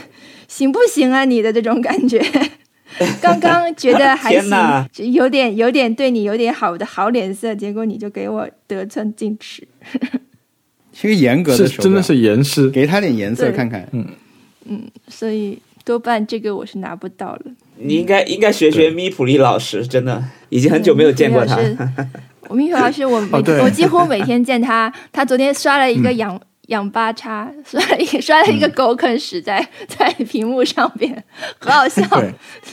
[0.48, 1.24] 行不行啊？
[1.24, 2.20] 你的这种感觉。
[3.22, 4.50] 刚刚觉得还行，
[4.92, 9.66] 就有点有点对你有点好的好脸色，结果你就给我得寸进尺。
[10.92, 14.04] 是个严格是的手表，真的是严师，给他点颜色看看嗯
[14.66, 14.82] 嗯。
[15.08, 17.42] 所以多半这个我是拿不到了。
[17.76, 21.56] 你应该应该学学咪普利老师，真的已经很久没有见过他。
[22.50, 24.92] 我米普老师，我每、哦我几乎每天见他。
[25.12, 31.22] 他昨天刷了一个仰、仰八叉，刷了一个刷了一个狗啃屎在、 在屏幕上边，
[31.60, 32.02] 很好笑。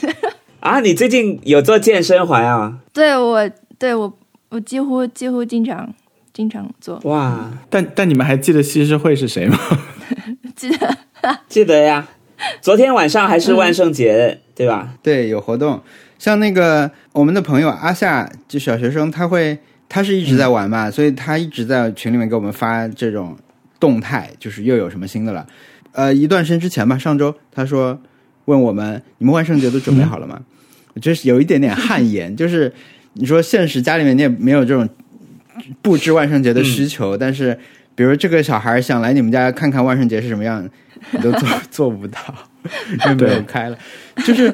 [0.00, 0.12] 对，
[0.58, 2.78] 啊，你最近有做健身环啊？
[2.92, 4.12] 对我对我
[4.48, 5.94] 我几乎几乎经常
[6.32, 9.56] 经常做，哇，但但你们还记得西施会是谁吗？
[10.56, 10.96] 记得
[11.48, 12.08] 记得呀，
[12.60, 14.94] 昨天晚上还是万圣节，对吧？
[15.00, 15.80] 对，有活动，
[16.18, 19.56] 像那个我们的朋友阿夏，就小学生，他会
[19.88, 23.36] 他是一直在玩嘛，所以他一直在群里面给我们发这种
[23.80, 25.46] 动态，就是又有什么新的了。
[25.92, 27.98] 呃，一段时间之前吧，上周他说
[28.44, 30.40] 问我们，你们万圣节都准备好了吗？
[30.94, 32.72] 我觉得有一点点汗颜， 就是
[33.14, 34.88] 你说现实家里面你也没有这种
[35.80, 37.58] 布置万圣节的需求，但是
[37.94, 40.68] 比如这个小孩想来你们家看看万圣节是什么样，
[41.12, 42.20] 你都做 做不到，
[43.04, 43.78] 就没有开了。
[44.24, 44.52] 就是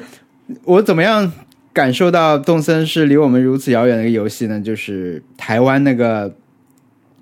[0.63, 1.31] 我怎么样
[1.75, 4.59] 感受到动森是离我们如此遥远的一个游戏呢？
[4.59, 6.33] 就是台湾那个。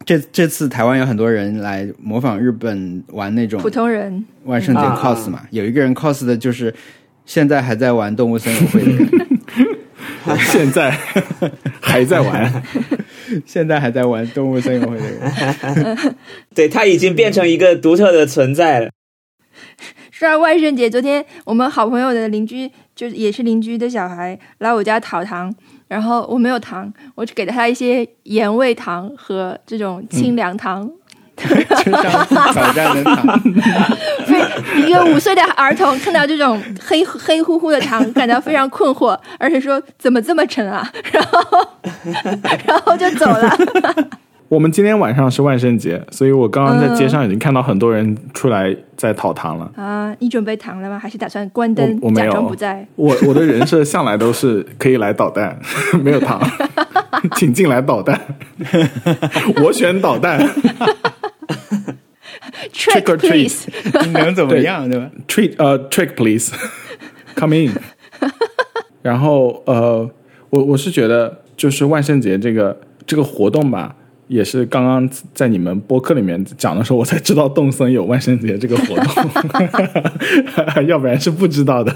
[0.05, 6.75] 这这次台湾有很多人来模仿日本玩那种普通人万圣节啊 cos 嘛，有一个人 cos 的就是
[7.25, 9.07] 现在还在玩动物森友会的人，
[10.51, 10.91] 现在
[11.79, 12.63] 还在玩，
[13.47, 16.15] 现在还在玩动物森友会的人，
[16.53, 18.89] 对他已经变成一个独特的存在了。
[20.11, 25.53] 说到万圣节，昨天我们好朋友的邻居，就是也是邻居的小孩来我家讨糖，
[25.87, 30.89] 然后我没有糖，我就给了他一些盐味糖和这种清凉糖。
[31.35, 33.39] 就像挑战的他，
[34.85, 40.87] 一个五岁的儿童看到这种黑黑乎乎的糖，感到非常困惑，而且说怎么这么沉啊？
[41.11, 41.67] 然后
[42.67, 43.57] 然后就走了。
[44.53, 49.71] 我们今天晚上是万圣节，所以我刚刚在街上已经看到很多人出来在讨糖了。
[49.75, 50.99] 啊，你准备糖了吗？
[50.99, 52.87] 还是打算关灯假我我没有装不在？
[52.95, 55.59] 我我的人设向来都是可以来捣蛋，
[56.03, 56.39] 没有糖，
[57.35, 58.21] 请进来捣蛋，
[59.63, 60.47] 我选捣蛋
[62.71, 63.67] Trick or treat please，
[64.05, 66.53] 你能怎么样对吧？，treat 呃、trick please
[67.35, 67.71] come in。
[69.01, 70.07] 然后呃，
[70.51, 73.95] 我我是觉得就是万圣节这个这个活动吧，
[74.33, 81.93] 也是刚刚在你们播客里面讲的时候，我才知道动森有万圣节这个活动， 要不然是不知道的。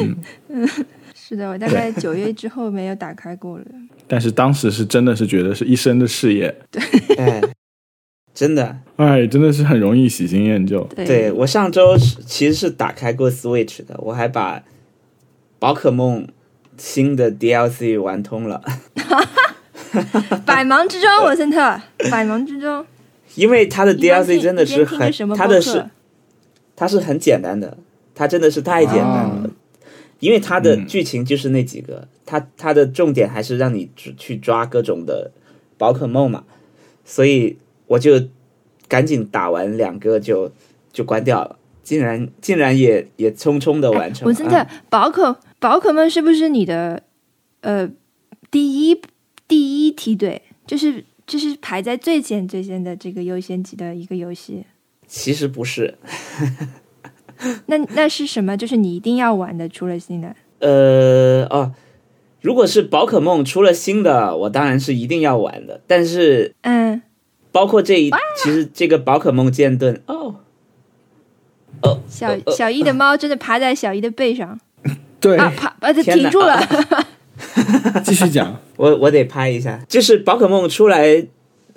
[0.00, 0.68] 嗯。
[1.14, 3.64] 是的，我大概九月之后没有打开过了。
[4.06, 6.54] 但是当时是真的是觉得是一生的事业，
[7.18, 7.42] 哎，
[8.32, 10.84] 真的，哎，真的是很容易喜新厌旧。
[10.94, 11.04] 对。
[11.04, 14.62] 对我上周是其实是打开过 Switch 的，我还把
[15.58, 16.28] 宝可梦
[16.76, 18.62] 新的 DLC 玩通了，
[20.44, 21.80] 百忙之中，文森特，
[22.10, 22.84] 百忙之中。
[23.34, 25.86] 因为他的 DLC 真的是很什么，播客它的是
[26.74, 27.76] 他是很简单的，
[28.14, 29.42] 他真的是太简单了。
[29.44, 29.50] 哦
[30.18, 35.30] 因为他的嗯剧情就是那几个，他他的重点还是让你去去抓各种的
[35.76, 36.44] 宝可梦嘛，
[37.04, 38.12] 所以我就
[38.88, 40.50] 赶紧打完两个就
[40.90, 44.26] 就关掉了，竟然竟然也也匆匆的完成了。
[44.28, 47.02] 文森特啊，宝可宝可梦是不是你的
[47.60, 47.86] 呃
[48.50, 48.98] 第一
[49.48, 50.42] 第一梯队？
[50.66, 54.64] 就是就是排在最前最先的这个优先级的一个游戏。
[55.06, 55.96] 其实不是，
[57.66, 58.56] 那那是什么？
[58.56, 60.34] 就是你一定要玩的，除了新的。
[60.58, 61.72] 呃哦，
[62.40, 67.00] 如果是宝可梦出了新的，我当然是一定要玩的，但是嗯，
[67.52, 68.10] 包括这一，
[68.42, 70.36] 其实这个宝可梦剑盾哦。
[71.82, 74.58] 哦，小小一的猫真的爬在小一的背上
[75.20, 76.58] 对，啊，爬把它停住了。
[78.04, 78.58] 继续讲。
[78.76, 81.26] 我我得拍一下，就是宝可梦出来，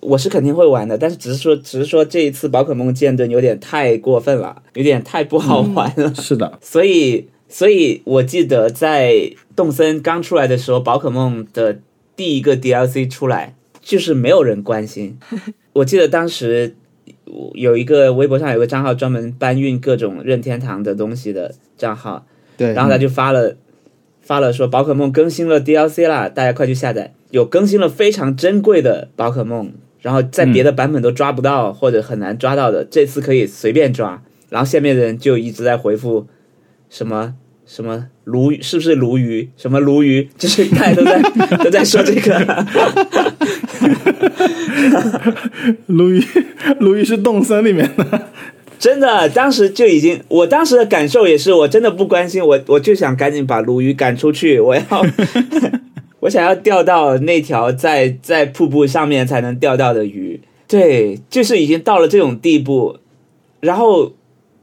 [0.01, 11.79] 我是肯定会玩的，但是只是说，只是说这一次宝可梦剑盾有点太过分了，有点太不好玩了，是的， 所以，所以我记得在动森刚出来的时候，宝可梦的
[12.15, 15.17] 第一个 DLC 出来，就是没有人关心。
[15.73, 16.75] 我记得当时
[17.53, 22.25] 有一个微博上有个账号专门搬运各种任天堂的东西的账号，
[22.57, 23.55] 对，然后他就发了、
[24.29, 27.15] 发了说宝可梦更新了 DLC 啦，大家快去下载。
[27.31, 34.21] 有更新了非常珍贵的宝可梦，然后在别的版本都抓不到、或者很难抓到的，这次可以随便抓。
[34.49, 36.27] 然后下面的人就一直在回复
[36.91, 37.33] 什么
[37.65, 39.49] 什么鲈鱼，是不是鲈鱼？
[39.57, 40.29] 什么鲈鱼？
[40.37, 41.19] 就是大家都在
[41.65, 42.65] 都在说这个。
[45.87, 46.23] 鲈鱼，
[46.79, 48.27] 鲈鱼是动森里面的，
[48.79, 54.83] 真的，当时就已经，我当时的感受也是，我真的不关心，我我就想赶紧把鲈鱼赶出去，我要，
[56.21, 62.97] 我想要钓到那条在在瀑布上面才能钓到的鱼，对，就是已经到了这种地步，
[63.59, 64.13] 然后，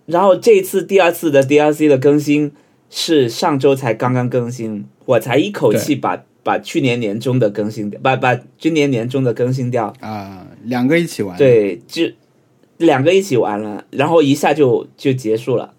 [0.06, 2.52] 然后这一次第二次的 DLC 的更新
[2.88, 12.04] 是上周才刚刚更新，我才一口气把把去年年中的更新掉，把把今年年中的更新掉，啊，两个一起玩，，对，就
[12.78, 15.74] 两个一起玩了，然后一下就就结束了，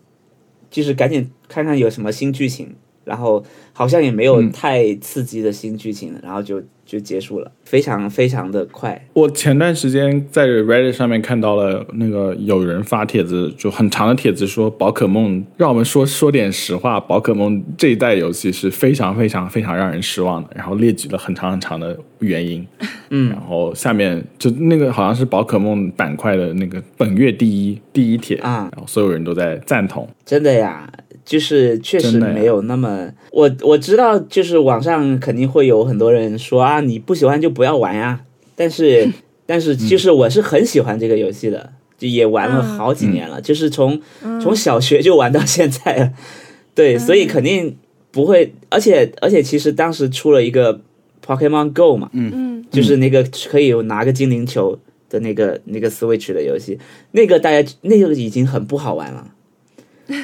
[0.70, 2.76] 就是赶紧看看有什么新剧情，
[3.08, 9.08] 然后好像也没有嗯太刺激的新剧情，然后就就结束了，非常非常的快。
[9.14, 22.66] 我前段时间在 Reddit 上面看到了那个有人发帖子，就很长的帖子说宝可梦，让我们说说点实话，宝可梦这一代游戏是非常非常非常让人失望的，然后列举了很长很长的原因。
[23.10, 30.06] 嗯然后下面就那个好像是宝可梦板块的那个本月第一第一帖啊然后所有人都在赞同。
[30.26, 30.90] 真的呀，
[31.28, 38.22] 就是确实没有那么，我我知道，就是网上肯定会有很多人说啊，你不喜欢就不要玩呀，
[38.56, 39.12] 但是
[39.46, 44.02] 但是就是我是很喜欢这个游戏的，就也玩了好几年了，就是从
[44.42, 46.14] 从小学就玩到现在了。
[46.74, 47.76] 对，所以肯定
[48.10, 50.80] 不会，而且而且其实当时出了一个
[51.26, 52.48] Pokemon Go 嘛，嗯。
[52.70, 54.78] 就是那个可以拿个精灵球
[55.10, 56.78] 的那个那个 Switch 的游戏，
[57.12, 59.26] 那个大家那个已经很不好玩了，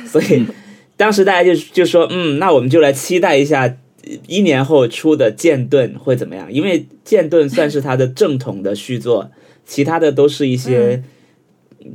[0.06, 0.46] 所以
[1.04, 3.76] 当时大家就就说，嗯，那我们就来期待一下
[4.26, 9.30] 一年后出的剑盾会怎么样，因为剑盾算是他的正统的续作，
[9.66, 11.04] 其他的都是一些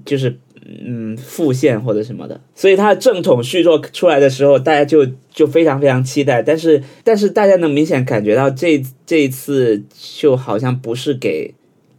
[0.04, 0.36] 就是
[0.84, 9.82] 嗯复线或者什么的，所以他的正统续作出来的时候，大家就就非常非常期待，但是但是大家能明显感觉到这这一次
[10.20, 11.54] 就好像不是给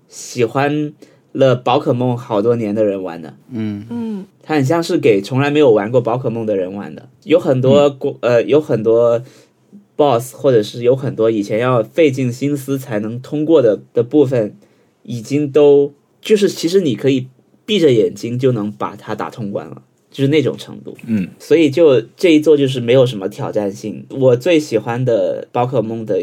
[0.08, 0.94] 喜欢
[1.32, 9.22] 了宝可梦好多年的人玩的，嗯嗯它很像是给从来没有玩过宝可梦的人玩的，有很多国、呃有很多
[9.96, 14.56] boss 或者是有很多以前要费尽心思才能通过的的部分，
[15.04, 17.28] 已经都就是其实你可以
[17.66, 20.98] 闭着眼睛就能把它打通关了，就是那种程度。
[21.06, 24.06] 嗯，所以就这一座就是没有什么挑战性。
[24.10, 26.20] 我最喜欢的宝可梦的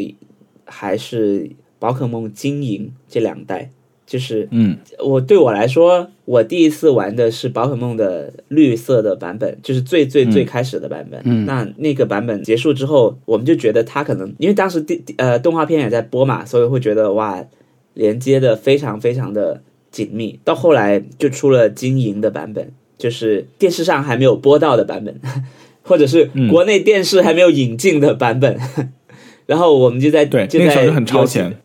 [0.65, 3.71] 还是宝可梦金银这两代，
[4.07, 11.21] 就是嗯我对我来说，我第一次玩的是宝可梦的绿色的版本，就是最最最开始的版本。
[11.25, 17.45] 嗯那那个版本结束之后，我们就觉得它可能因为当时第呃动画片也在播嘛，所以会觉得哇，
[17.93, 20.39] 连接的非常非常的紧密。
[20.45, 25.19] 到后来就出了金银的版本，就是电视上还没有播到的版本，
[25.83, 28.57] 或者是国内电视还没有引进的版本。
[29.45, 31.57] 然后我们就在对，就在那个时候就很超前。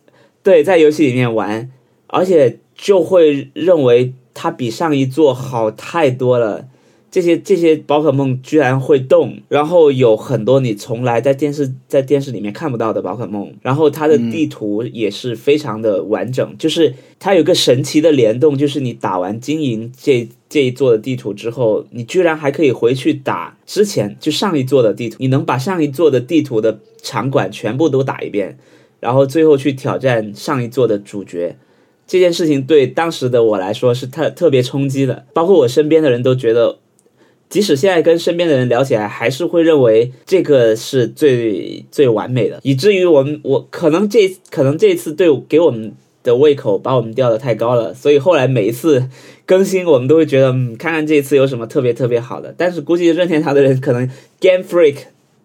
[0.45, 1.71] 对，在游戏里面玩，
[2.13, 6.69] 而且就会认为它比上一座好太多了。
[7.11, 28.57] 这些这些宝可梦居然会动，然后有很多你从来在电视在电视里面看不到的宝可梦，然后它的地图也是非常的完整，就是它有个神奇的联动，就是你打完金银这这一座的地图之后，你居然还可以回去打之前就上一座的地图，你能把上一座的地图的场馆全部都打一遍，
[29.01, 31.57] 然后最后去挑战上一座的主角。
[32.07, 36.79] 这件事情对当时的我来说是特特别冲击的，包括我身边的人都觉得，
[37.49, 45.93] 即使现在跟身边的人聊起来，还是会认为这个是最最完美的，以至于我们我可能这可能这一次对给我们
[46.23, 49.09] 的胃口把我们吊的太高了，所以后来每一次
[49.45, 52.55] 更新，我们都会觉得，嗯，看看这一次有什么特别特别好的。
[52.57, 54.09] 但是估计任天堂的人可能
[54.41, 54.97] Game Freak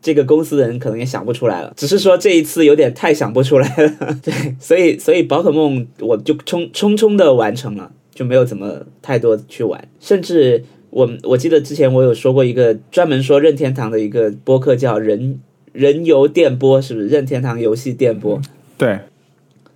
[0.02, 4.18] 这个公司的人可能也想不出来了，只是说这一次有点太想不出来了。
[4.24, 15.40] 对，所以所以宝可梦我就匆匆匆的完成了，就没有怎么太多去玩，甚至我我记得之前我有说过一个专门说任天堂的一个播客叫人
[15.74, 18.42] 人游电波，是不是任天堂游戏电波？
[18.78, 19.00] 对，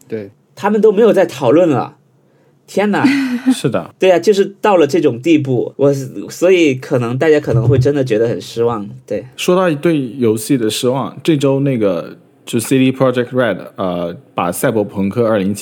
[0.07, 1.97] 对，他们都没有在讨论了。
[2.73, 3.05] 天哪！
[3.51, 5.93] 是的，对啊，就是到了这种地步，我
[6.29, 8.89] 所以可能大家可能会真的觉得很失望。
[9.05, 15.55] 对，说到对游戏的失望，这周那个就 CD Project Red 呃，把《赛博朋克2077》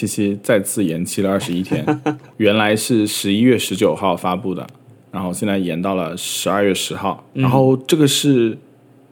[0.44, 1.84] 再次延期了二十一天，
[2.38, 4.68] 原来是十一月十九号发布的，
[5.12, 8.56] 然后现在延到了十二月十号，然后这个是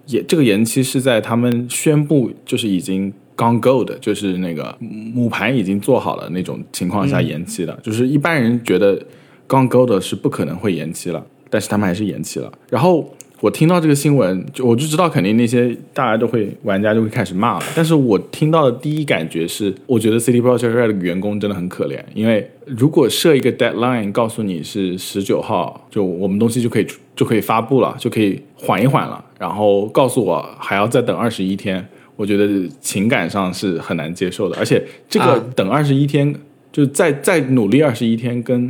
[0.05, 3.11] 也这个延期是在他们宣布就是已经。
[3.37, 8.99] 刚 go 的，就是那个母盘已经做好了那种情况下延期的，就是一般人觉得
[9.45, 12.51] 刚 go 的是不可能会延期了，但是他们还是延期了。
[12.69, 17.65] 然后我听到这个新闻，就我就知道肯定那些大家都会玩家就会开始骂了。
[17.75, 31.87] 但是我听到的第一感觉是，我觉得 CD Projekt Red 的员工真的很可怜，因为如果设一个 deadline 告诉你是十九号，就我们东西就可以就可以发布了，就可以缓一缓了，然后告诉我还要再等二十一天。
[32.17, 36.35] 我觉得情感上是很难接受的，而且这个啊等二十一天，
[36.71, 38.67] 就再再努力二十一天，跟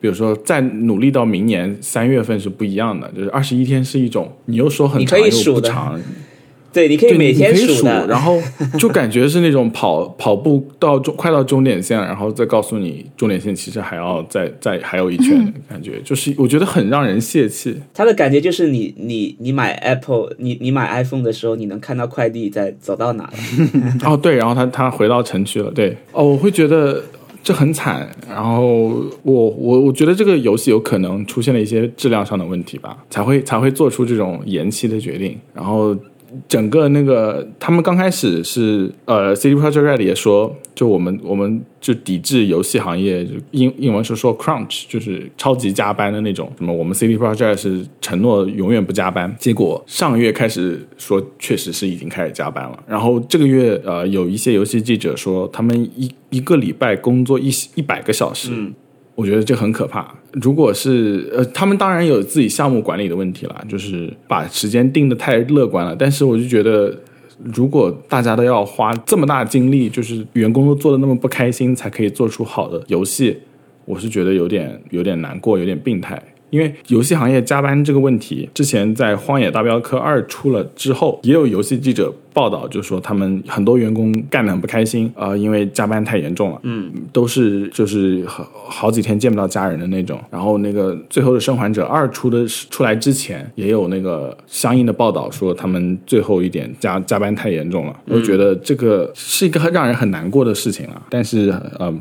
[0.00, 3.10] 比如说再努力到明年三月份是不一样的。
[3.12, 6.00] 就是二十一天是一种，你又说很长又不长，
[6.78, 8.40] 对，你可以，每天数，然后
[8.78, 17.76] 就感觉是那种跑跑步到终快到终点线，然后再告诉你终点线其实还要再再还有一圈的 感觉，就是我觉得很让人泄气。
[17.92, 23.32] 他的感觉就是你你你买 Apple，你你买 iPhone 的时候，你能看到快递在走到哪了。
[24.08, 27.02] 哦，对，然后他他回到城区了，对，哦，我会觉得
[27.42, 28.08] 这很惨。
[28.28, 28.62] 然后
[29.22, 35.36] 我我我觉得这个游戏有可能出现了一些质量上的问题吧，才会才会做出这种延期的决定。
[35.52, 35.96] 然后
[36.48, 46.52] 整个那个他们刚开始是呃，CD Projekt Red 也说，就我们我们就抵制游戏行业，就英英文是说 crunch，就是超级加班的那种。
[46.58, 52.82] 什么我们 CD Projekt 是承诺永远不加班，结果上个月开始说确实是已经开始加班了。
[52.86, 58.50] 然后这个月呃，有一些游戏记者说，他们一一个礼拜工作一一百个小时。
[59.18, 60.14] 我觉得这很可怕。
[60.34, 65.96] 如果是呃，他们当然有自己项目管理的问题了，就是把时间定的太乐观了。
[65.96, 66.96] 但是我就觉得，
[67.42, 73.36] 如果大家都要花这么大精力，就是员工都做的那么不开心，才可以做出好的游戏，
[73.86, 76.22] 我是觉得有点有点难过，有点病态。
[76.50, 90.18] 因为游戏行业加班这个问题，之前在《荒野大镖客二》出了之后，也有游戏记者报道，就说他们很多员工干得很不开心，呃，因为加班太严重了，嗯，都是就是好好几天见不到家人的那种。
[90.30, 97.96] 然后那个《最后的生还者二》出的出来之前，也有那个相应的报道说他们最后一点加加班太严重了。
[98.06, 101.02] 我觉得这个是一个让人很难过的事情啊。
[101.10, 101.92] 但是呃，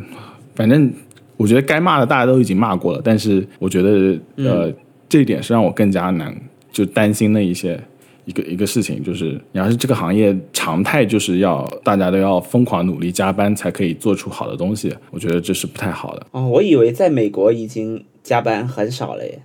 [0.56, 0.92] 反正。
[1.38, 4.74] 我觉得该骂的大家都已经骂过了，但是我觉得呃，
[5.08, 6.36] 这一点是让我更加难
[6.72, 7.80] 就担心的一些
[8.26, 16.26] 一个一个事情，就是你要是这个行业常态就是要大家都要疯狂努力加班才可以做出好的东西，我觉得这是不太好的。
[16.32, 19.40] 哦，我以为在美国已经加班很少了耶，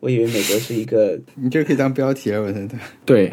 [0.00, 2.68] 我以为美国是一个， 你这可以当标题了，我觉得。
[3.04, 3.30] 对，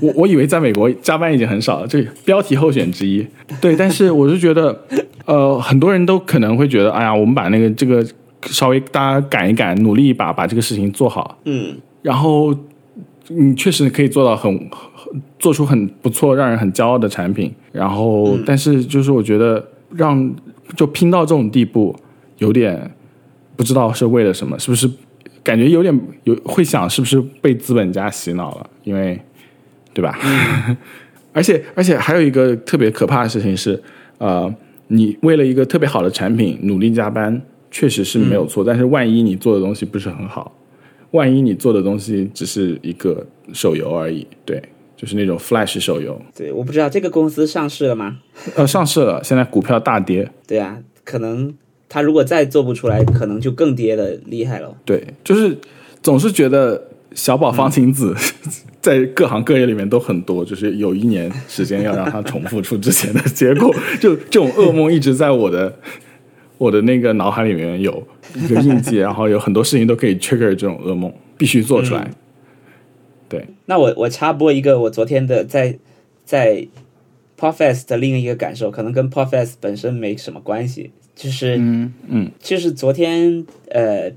[0.00, 3.26] 我我以为在美国加班已经很少了，这标题候选之一。
[3.60, 4.86] 对，但是我是觉得。
[5.26, 8.04] 呃，很多人都可能会觉得，哎呀，我们把那个这个
[8.42, 11.38] 稍微大家赶一赶，努力一把，把这个事情做好。
[11.44, 12.54] 嗯，然后
[13.28, 14.70] 你确实可以做到很
[15.38, 17.50] 做出很不错、让人很骄傲的产品。
[17.72, 20.34] 然后，但是就是我觉得让
[20.76, 21.96] 就拼到这种地步，
[22.38, 22.90] 有点
[23.56, 24.90] 不知道是为了什么，是不是
[25.42, 28.70] 感觉有点有会想是不是被资本家洗脑了？
[28.82, 29.18] 因为
[29.94, 30.18] 对吧？
[31.32, 33.82] 而且而且还有一个特别可怕的事情是，
[34.18, 34.54] 呃。
[34.88, 38.62] 你为了一个特别好的产品努力加班，确实是没有错。
[38.62, 40.56] 但是万一你做的东西不是很好，
[41.12, 44.62] 万一你做的东西只是一个手游而已，对，
[44.96, 46.20] 就是那种 Flash 手游。
[46.36, 48.18] 对，我不知道这个公司上市了吗？
[48.56, 50.30] 呃，上市了，现在股票大跌。
[50.46, 51.54] 对啊，可能
[51.88, 54.76] 他如果再做不出来，可能就更跌的厉害了。
[54.84, 55.56] 对，就是
[56.02, 58.14] 总是觉得小宝方晴子。
[58.84, 65.74] 在各行各业里面都很多，就是有一年时间要让它重复出之前的结果，就 这种噩梦一直在我的
[66.58, 72.10] 我的那个脑海里面有一个印记，然后有很多事情都可以 trigger 这种噩梦，必须做出来。
[73.26, 75.78] 对，那我我插播一个我昨天的在
[76.26, 76.68] 在
[77.40, 84.12] Podfest 的另一个感受，可能跟 Podfest 本身没什么关系，就是嗯嗯，就是昨天呃。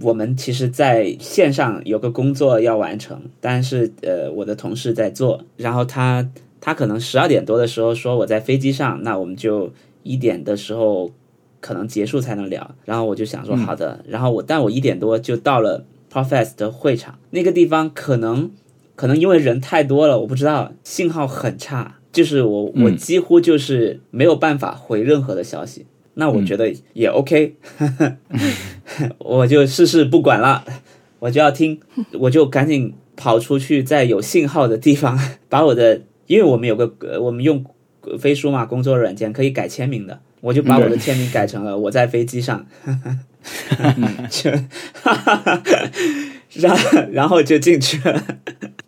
[0.00, 6.28] 我们其实在线上有个工作要完成，但是呃，我的同事在做，然后他
[6.60, 9.72] 他可能十二点多的时候说我在飞机上，那我们就
[10.02, 11.10] 一点的时候
[11.60, 18.50] 可能结束才能聊，然后我就想说好的，然后我但我一点多就到了 Profess 的会场，那个地方可能
[18.96, 25.86] 可能因为人太多了，我不知道信号很差，就是我我几乎就是没有办法回任何的消息。
[26.14, 27.56] 那我觉得也 OK，
[29.18, 30.64] 我就试试不管了，
[31.18, 31.80] 我就要听，
[32.12, 37.64] 我就赶紧跑出去，在有信号的地方， 把我的，因为我们有个我们用
[38.18, 42.64] 飞书嘛，工作软件可以改签名的，我就把我的签名改成了我在飞机上，
[44.30, 44.50] 就，
[46.54, 46.76] 然
[47.12, 48.22] 然后就进去了，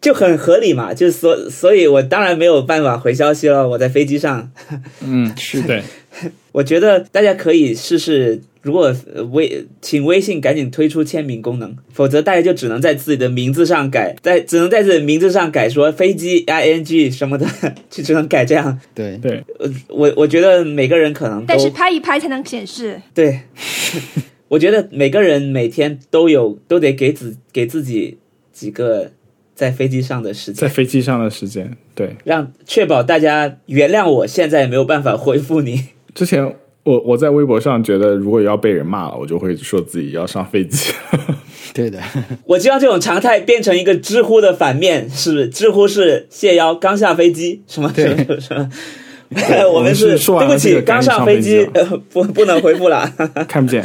[0.00, 4.50] 就很合理嘛，就所所以，我当然没有办法回消息了，我在飞机上，
[5.04, 5.82] 嗯，是的。
[6.52, 8.90] 我觉得大家可以试试，如果
[9.32, 17.46] 微请微信赶紧推出签名功能，否则大家就只能在自己的名字上改，在只能在自己名字上改说飞机 i n g 什么的，
[17.90, 18.80] 就只能改这样。
[18.94, 19.44] 对对，
[19.88, 22.98] 我我觉得每个人可能但是拍一拍才能显示。
[23.12, 23.40] 对，
[24.48, 28.18] 我觉得每个人每天都有都得给自给自己
[28.52, 29.10] 几个
[29.54, 35.88] 在飞机上的时间，在飞机上的时间，对，让确保大家原谅我现在没有办法回复你。
[36.14, 40.92] 之前我我在微博上觉得，如果要被人骂了，我就会说自己要上飞机。
[41.74, 42.00] 对的，
[42.46, 48.70] 我希望这种常态变成一个知乎的反面，是知乎是谢邀刚下飞机什么什么什么。
[49.72, 51.68] 我们是对不起，刚上飞机，
[52.10, 53.10] 不不能回复了，
[53.48, 53.84] 看不见。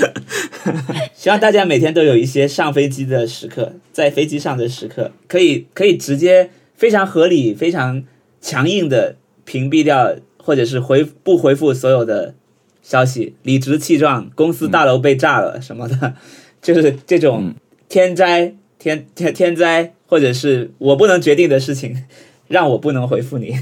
[1.15, 8.03] 希望大家每天都有一些上飞机的时刻，在飞机上的时刻，可以可以直接非常合理、非常
[8.39, 9.15] 强硬的
[9.45, 10.15] 屏蔽掉。
[10.43, 12.33] 或者是回不回复所有的
[12.81, 16.15] 消息，理直气壮，公司大楼被炸了什么的，
[16.59, 17.53] 就是这种
[17.87, 22.05] 天灾天天天灾，或者是我不能决定的事情，
[22.47, 23.55] 让我不能回复你。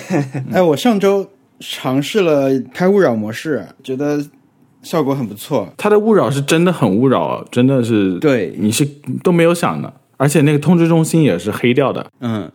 [0.52, 1.28] 哎，我上周
[1.60, 4.24] 尝试了开勿扰模式，觉得
[4.82, 5.72] 效果很不错。
[5.76, 8.86] 它的勿扰是真的很勿扰，真的是对你是
[9.22, 12.06] 都没有响的，而且那个通知中心也是黑掉的。
[12.20, 12.50] 嗯，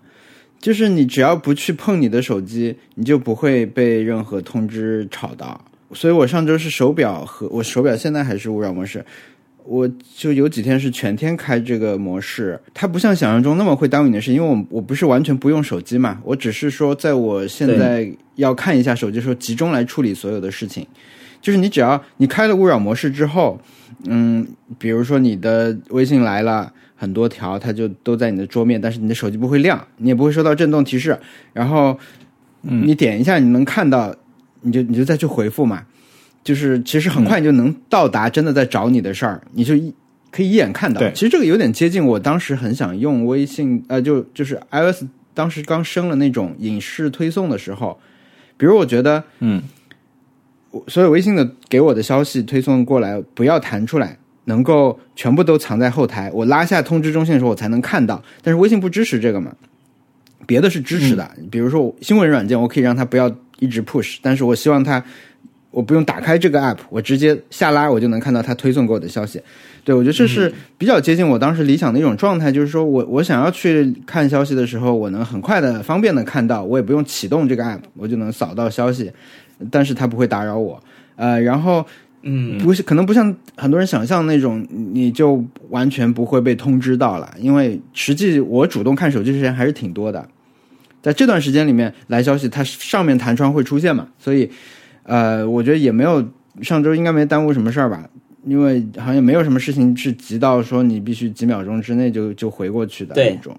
[0.60, 5.60] 就是你只要不去碰你的手机，你就不会被任何通知吵到。
[5.94, 9.06] 所以我上周是手表和我手表现在还是勿扰模式，
[9.66, 12.59] 我就有几天是全天开这个模式。
[12.74, 20.86] 它不像想象中那么会耽误你的事，因为我我不是完全不用手机嘛，我只是说在我现在要看一下手机的时候，集中来处理所有的事情。
[21.41, 23.59] 就是你只要你开了勿扰模式之后，
[24.05, 24.47] 嗯，
[24.78, 26.72] 比如说你的微信来了。
[26.93, 31.18] 很多条，它就都在你的桌面，但是你的手机不会亮，你也不会收到震动提示。
[31.51, 31.97] 然后
[32.62, 34.16] 你点一下，你能看到，
[34.62, 35.82] 你就你就再去回复嘛。
[36.44, 39.94] 就是其实很快你就能到达真的在找你的事儿，你就一
[40.32, 41.02] 可以一眼看到。
[41.12, 48.00] 其实这个有点接近我当时很想用微信，呃，就就是 iOS 当时刚升了那种影视推送的时候，
[48.58, 49.62] 比如我觉得，嗯，
[50.72, 54.18] 我所有微信的给我的消息推送过来，不要弹出来。
[54.46, 58.22] 能够全部都藏在后台，我拉下通知中心的时候，我才能看到。
[58.42, 59.56] 但是微信不支持这个嘛？
[60.48, 65.02] 别的是支持的，比如说新闻软件，我可以让它不要一直 push，但是我希望它，
[65.72, 69.42] 我不用打开这个 app，我直接下拉，我就能看到它推送给我的消息。
[69.84, 79.12] 对我觉得这是比较接近我当时理想的一种状态，就是说我我想要去看消息的时候，我能很快的、方便的看到，我也不用启动这个 app，我就能扫到消息，
[79.72, 80.82] 但是它不会打扰我。
[81.16, 81.86] 呃，然后。
[82.24, 87.34] 嗯，不是，可能不像很多人想象那种，你就完全不会被通知到了。
[87.40, 90.24] 因为实际我主动看手机时间还是挺多的，
[91.02, 94.48] 在这段时间里面来消息，它上面弹窗会出现嘛，所以
[95.04, 96.26] 呃，我觉得也没有
[96.62, 98.10] 上周应该没耽误什么事儿吧，
[98.45, 103.56] 因为好像也没有什么事情是急到说你必须几秒钟之内就就回过去的那种。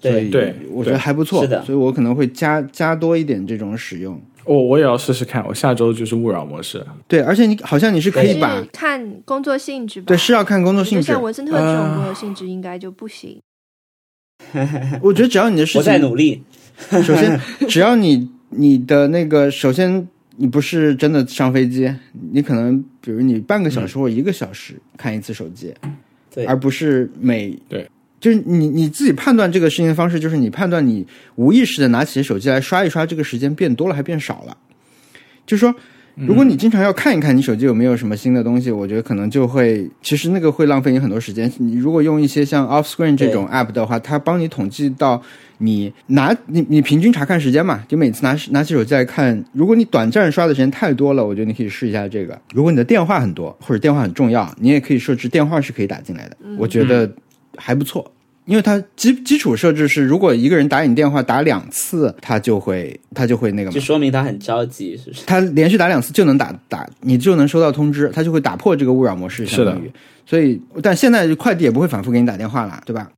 [0.00, 4.18] 所以对，我觉得还不错，是的所以我可能会加加多一点这种使用。
[4.46, 6.82] 我我也要试试看，我下周就是勿扰模式。
[7.06, 10.06] 对，而且你好像你是可以把看工作性质吧？
[10.06, 13.38] 对是要看工作性质就像，文森特这种工作性质应该就不行。
[15.02, 16.42] 我觉得只要你的事我情在努力。
[17.04, 17.38] 首先，
[17.68, 20.08] 只要你你的那个，首先
[20.40, 21.94] 你不是真的上飞机，
[22.32, 25.74] 你可能比如你半个小时或一个小时看一次手机，
[26.34, 26.46] 对。
[26.46, 27.86] 而不是每对，
[28.18, 34.56] 就是你你自己判断这个事情的方式，就是你判断你无意识的拿起手机来刷一刷，这个时间变多了还变少了，
[35.44, 35.74] 就是说。
[36.16, 41.50] 如果你经常要看一看你手机有没有什么新的东西，我觉得可能就会，其实那个会浪费你很多时间。
[41.56, 45.22] 你如果用一些像 Off Screen 这种 app 的话，它帮你统计到
[45.62, 52.36] 你拿你你平均查看时间嘛，就每次拿拿起手机来看，如果你短暂刷的时间太多了，我觉得你可以试一下这个。
[52.54, 57.08] 如果你的电话很多或者电话很重要，你也可以设置电话是可以打进来的，我觉得
[57.56, 58.10] 还不错。
[58.46, 65.22] 因为它基基础设置是，如果一个人打你电话打两次，他就会他就会那个嘛就，说明他很着急，是不是？
[65.24, 69.88] 他连续打两次就能打打，你就能收到通知，他就会打破这个勿扰模式，相当于。
[70.26, 73.08] 所以，但现在快递也不会反复给你打电话了，对吧？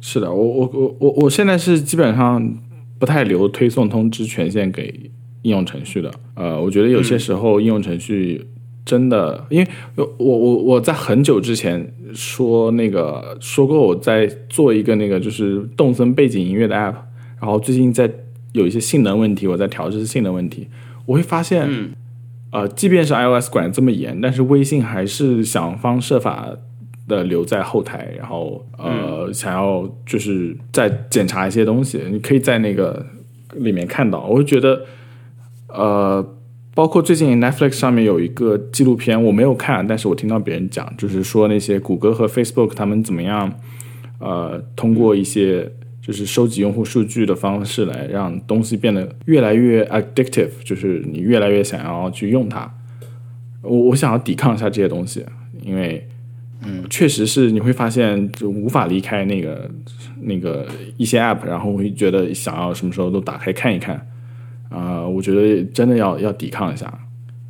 [0.00, 2.56] 是的，我我我我我现在是基本上
[2.98, 5.10] 不太留推送通知权限给
[5.42, 6.10] 应用程序的。
[6.34, 8.46] 呃，我觉得有些时候应用程序
[8.84, 16.94] 真的，因为我我我我在很久之前说那个说过我在做一个那个就是动森背景音乐的 app，
[17.40, 18.10] 然后最近在
[18.52, 20.68] 有一些性能问题，我在调试性能问题，
[21.06, 21.90] 我会发现，嗯
[22.50, 26.50] 呃，即便是 iOS 管得这么严，但是微信还是想方设法
[27.08, 33.04] 的留在后台，然后呃，想要就是再检查一些东西，你可以在那个
[33.56, 34.24] 里面看到。
[34.24, 34.82] 我会觉得，
[35.68, 36.24] 呃，
[36.74, 43.52] 包括最近 Netflix 上面有一个纪录片，我没有看，但是我听到别人讲，就是说那些谷歌和 Facebook 他们怎么样，
[44.18, 52.72] 呃，通过一些就是收集用户数据的方式来让东西变得越来越 addictive，就是你越来越想要去用它。
[53.62, 55.24] 我我想要抵抗一下这些东西，
[55.62, 56.08] 因为
[56.64, 59.70] 嗯，确实是你会发现就无法离开那个
[60.20, 64.06] 那个一些 app，然后会觉得想要什么时候都打开看一看。
[64.70, 66.90] 啊、我觉得真的要要抵抗一下，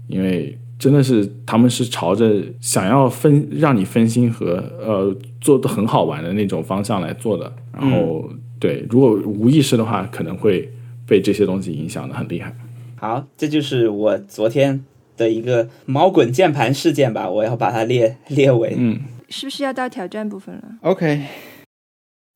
[0.08, 7.52] 因为真的是他们是朝着想要分让你分心和呃做的很好玩的那种方向来做的。
[7.72, 10.68] 然后、对，如果无意识的话，可能会
[11.06, 12.52] 被这些东西影响的很厉害。
[12.96, 14.82] 好，这就是我昨天
[15.16, 18.74] 的一个猫滚键盘事件吧，我要把它列列为。
[18.76, 21.22] 嗯，是不是要到挑战部分了？OK，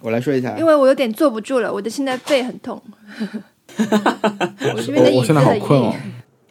[0.02, 2.80] 我来说一下因，为我有点坐不住了，我的现在背很痛。
[3.76, 5.94] 我这边的椅子我我现在好困哦。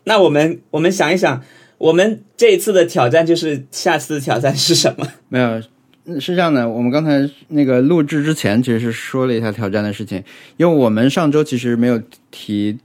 [0.04, 1.42] 那我们我们想一想，
[1.78, 5.08] 我们这一次的挑战就是下次的挑战是什么？
[5.30, 5.62] 没有，
[6.06, 10.24] 嗯是这样的，我们刚才那个录制之前其实是说了一下挑战的事情，
[10.58, 12.00] 因为我们上周其实没有
[12.30, 12.78] 提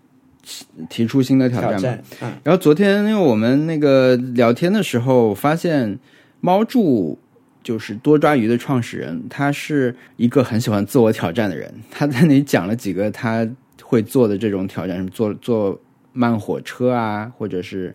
[0.89, 1.79] 提出新的挑战嘛。
[1.79, 5.99] 挑战，嗯，然后昨天因为我们那个聊天的时候，发现
[6.41, 7.19] 猫柱
[7.63, 11.73] 就是多抓鱼的创始人，他是一个很喜欢自我挑战的人。
[11.91, 13.49] 他在那里讲了几个他
[13.83, 15.81] 会做的这种挑战，什么坐坐
[16.13, 17.95] 慢火车啊，或者是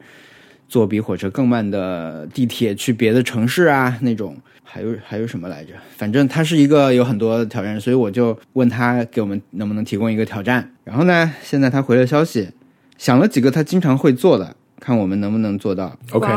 [0.68, 4.36] 坐比火车更慢的地铁去别的城市啊那种。
[4.66, 5.74] 还有还有什么来着？
[5.96, 10.70] 反正他是一个有很多挑战，所以我就问他给我们能不能提供一个挑战。
[10.84, 12.50] 然后呢，现在他回了消息，
[12.98, 15.98] 想了几个他经常会做的，看我们能不能做到。
[16.12, 16.28] OK，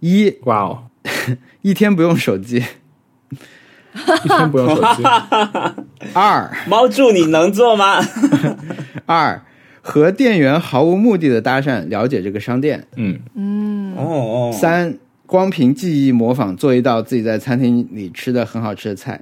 [0.00, 0.84] 一哇哦，
[1.60, 2.62] 一天不用手机，
[3.34, 5.02] 一天不用手机。
[6.14, 8.00] 二猫柱你能做吗？
[9.06, 9.42] 二
[9.80, 12.86] 和店员毫无目的的搭讪，了解这个商店。
[12.96, 19.20] 嗯嗯，哦哦，三光凭记忆模仿做一道自己在餐厅里吃的很好吃的菜。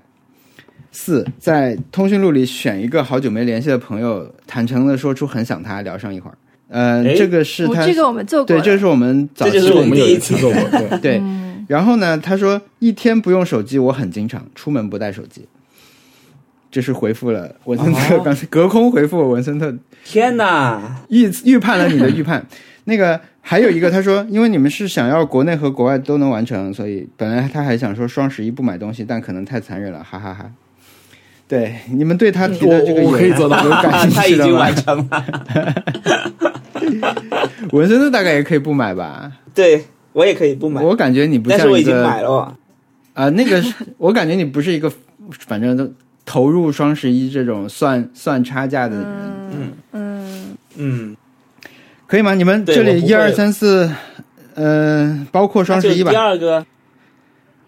[0.92, 6.38] 四在通讯录里选一个好久没联系的朋友，坦诚的说出很想他，聊上一会儿。
[6.68, 11.20] 呃，这个是他哦这个我们做过对，这个是我们早期这就是我们有第一次做过，对，
[11.66, 15.46] 然后呢，他说一天不用手机，我很经常出门不带手机。
[16.70, 19.72] 这是回复了文森特，哦 刚才隔空回复文森特
[20.04, 21.02] 天哪！
[21.08, 22.44] 预预判了你的预判。
[22.84, 30.50] 那个还有一个，他说，因为你们是想要国内和国外都能完成，所以本来他还想说双十一不买东西，但可能太残忍了，哈哈哈
[31.46, 34.74] 对，你们对他提的这个我我可以有做到有感 兴他已趣的吗经完？
[34.74, 35.24] 成了，
[37.72, 39.30] 文森特大概也可以不买吧？
[39.54, 39.84] 对
[40.14, 42.56] 我也可以不买，我感觉你不像一但是我已经个买了。
[43.12, 44.90] 啊、那个是 我感觉你不是一个，
[45.46, 45.88] 反正都
[46.24, 49.06] 投入双十一这种算算差价的人，
[49.52, 51.16] 嗯嗯，嗯，
[52.06, 52.34] 可以吗？
[52.34, 53.90] 你们这里一二三四，
[54.54, 56.16] 呃，包括双十一吧第？
[56.16, 56.64] 二个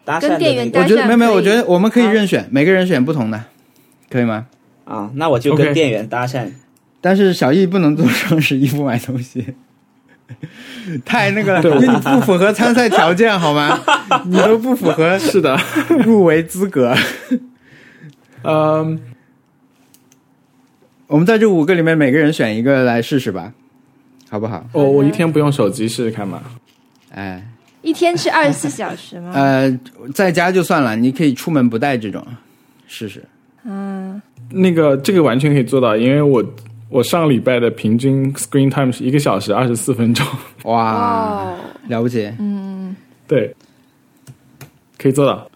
[0.04, 3.44] 搭讪的跟店员搭讪我觉得没有没有，我觉得我们可以任选，每个人选不同的，
[4.10, 4.46] 可以吗？
[4.84, 6.48] 啊，那我就跟店员搭讪。
[7.00, 9.54] 但是小易不能做双十一不买东西，
[11.04, 13.80] 太那个了， 因为你不符合参赛条件好吗？
[14.26, 15.56] 你都不符合是的，
[16.04, 16.94] 入围资格。
[18.42, 19.00] 嗯，
[21.08, 23.52] 我们在这五个里面每个人选一个来试试吧，
[24.28, 24.66] 好不好？
[24.72, 26.42] 我我一天不用手机试试看嘛。
[27.14, 27.42] 哎，
[27.82, 29.32] 一天是二十四小时吗？
[29.34, 29.78] 呃，
[30.14, 32.24] 在家就算了，你可以出门不带这种
[32.86, 33.24] 试试。
[33.64, 34.20] 嗯，
[34.50, 36.44] 那个这个完全可以做到，因为我
[36.88, 40.26] 我上礼拜的平均 screen time 是一个小时二十四分钟，
[40.64, 41.56] 哇，哦，
[41.88, 42.32] 了不起！
[42.38, 42.94] 嗯
[43.26, 43.52] 对，
[44.96, 45.50] 可以做到，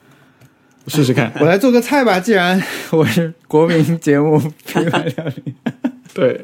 [0.89, 1.33] 试试看。
[1.39, 2.61] 我来做个菜吧，既然
[2.91, 5.55] 我是国民节目 平凡料理。
[6.13, 6.41] 对，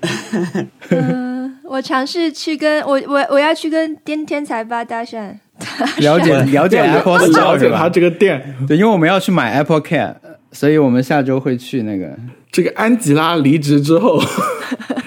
[0.90, 5.32] 嗯，我尝试去跟我我我要去跟天天才吧搭讪，
[5.98, 7.18] 了解了解 Apple？
[7.28, 10.14] 了解他这个店，对，因为我们要去买 Apple Care，
[10.52, 12.16] 所以我们下周会去那个。
[12.50, 14.18] 这个安吉拉离职之后，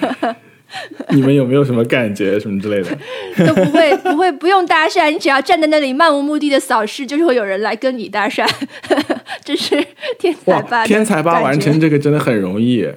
[1.10, 2.96] 你们有没有什么感觉什么之类的？
[3.46, 8.48] 都不会不会不用搭讪，你只要站在那里漫无目的的扫视，就是会有人来跟你搭讪，
[9.44, 9.84] 这是
[10.18, 12.88] 天才吧哇，天才吧完成这个真的很容易。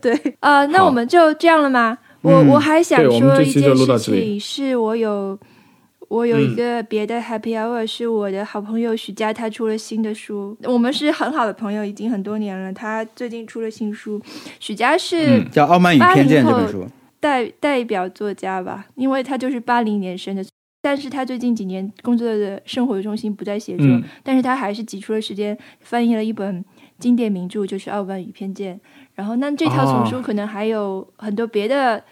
[0.00, 1.98] 对，呃，那我们就这样了吗？
[2.22, 5.38] 我、嗯我还想说一件这期就录到事情，是我有
[6.08, 12.72] 我有一嗯个别的 happy hour，是我的好朋友许佳，他出了新的书，我们是很好的朋友，已经很多年了。
[12.72, 14.20] 他最近出了新书，
[14.58, 16.84] 许佳是嗯叫《傲慢与偏见》这本书，
[17.20, 20.44] 代代表作家吧，因为他就是八零年生的。
[20.80, 26.64] 但是他最近几年工作的生活重心不在写作，嗯但是他还是挤出了时间翻译了一本
[27.00, 28.76] 经典名著，就是《傲慢与偏见》。
[29.14, 32.02] 然后，那这套丛书哦可能还有很多别的，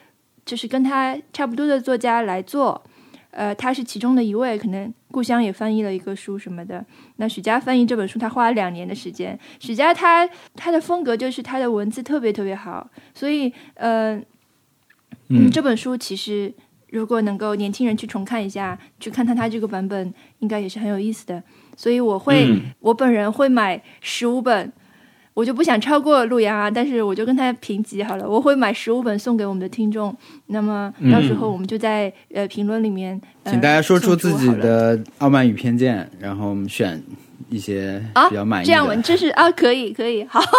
[0.45, 2.83] 就是跟他差不多的作家来做。
[3.31, 6.85] 呃，他是其中的一位，可能故乡也翻译了一个书什么的。
[7.17, 9.39] 那许佳翻译这本书，他花了两年的时间。
[9.61, 14.21] 许佳他他的风格就是他的文字特别特别好，所以呃，
[15.29, 16.53] 嗯，这本书其实
[16.91, 21.43] 如果能够年轻人去重看一下，去看看他这个版本，应该也是很有意思的。
[21.77, 24.73] 所以我会，嗯我本人会买十五本，
[25.35, 30.17] 我就不想超过陆阳啊，但是我就跟他评级好了，我会买十五本送给我们的听众。
[30.47, 34.47] 那么到时候我们就在、呃评论里面，呃、请大家说出自己。
[34.57, 37.03] 的傲慢与偏见，然后我们选
[37.51, 38.67] 一些啊比较满意的。
[38.67, 40.41] 这样文，这是啊，可以可以，好。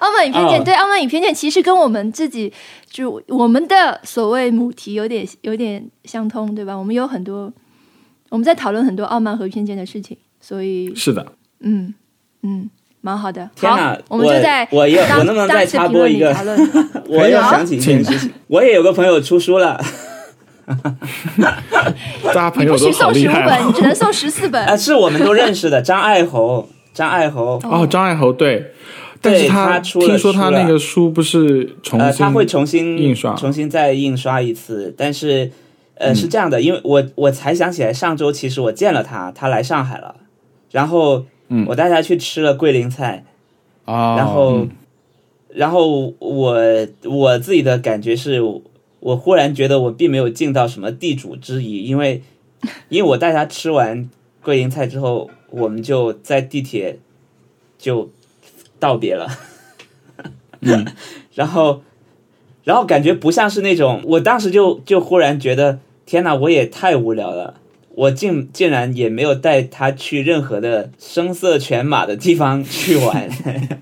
[0.00, 2.52] 傲慢与偏见，哦对，傲慢与偏见其实跟我们自己
[2.90, 6.74] 就我们的所谓母题有点有点相通，对吧？
[6.74, 7.52] 我们有很多
[8.30, 11.26] 我们在讨论很多傲慢和偏见的事情，所以是的，
[11.60, 11.94] 嗯
[12.42, 12.68] 嗯，
[13.00, 13.48] 蛮好的。
[13.54, 16.34] 天哪好，我们就在我我有当我能不能再插播一个
[17.08, 19.80] 我又想起一件事情，我也有个朋友出书了，
[22.24, 23.72] 大家朋你友都好不许送十五本，你哦。
[23.74, 24.64] 只能送十四本。
[24.66, 28.72] 啊，是我们都认识的张爱红，张爱红，哦，张爱红对，
[29.20, 35.50] 但是对他出了听说他那个书不是重呃，新他会重新印刷重新再印刷一次，但是
[35.94, 36.14] 呃、嗯。
[36.14, 40.14] 是这样的，因为我我才想起来，上周其实我见了他，他来上海了，
[40.70, 41.66] 然后嗯。
[41.68, 43.24] 我带他去吃了桂林菜，
[43.84, 44.70] 啊，然后、嗯。
[45.54, 48.40] 然后我我自己的感觉是，
[49.00, 52.22] 我忽然觉得我并没有尽到什么地主之谊，因为
[52.90, 54.08] 因为我带他吃完
[54.42, 56.98] 桂林菜之后，我们就在地铁
[57.78, 58.10] 就
[58.78, 59.28] 道别了，
[60.60, 60.86] 嗯，
[61.34, 61.82] 然后
[62.64, 67.54] 然后感觉不像是那种，我当时就就忽然觉得，天哪，我也太无聊了。
[67.94, 73.28] 我竟竟然也没有带他去任何的声色犬马的地方去玩，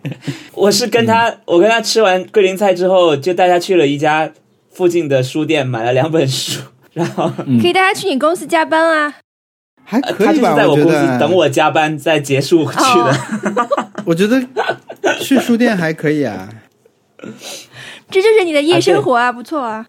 [0.54, 4.32] 我是跟他，我跟他吃完桂林菜之后，就带他去了一家
[4.70, 6.62] 附近的书店，买了两本书，
[6.94, 7.30] 然后
[7.60, 9.16] 可以带他去你公司加班啊！
[9.88, 10.56] 还呃他就是可以吧？
[10.56, 12.82] 在我公觉得司等我加班再结束去的。
[12.82, 13.66] 哦
[14.04, 14.44] 我觉得
[15.20, 16.48] 去书店还可以啊，
[18.10, 19.86] 这就是你的夜生活啊，不错啊。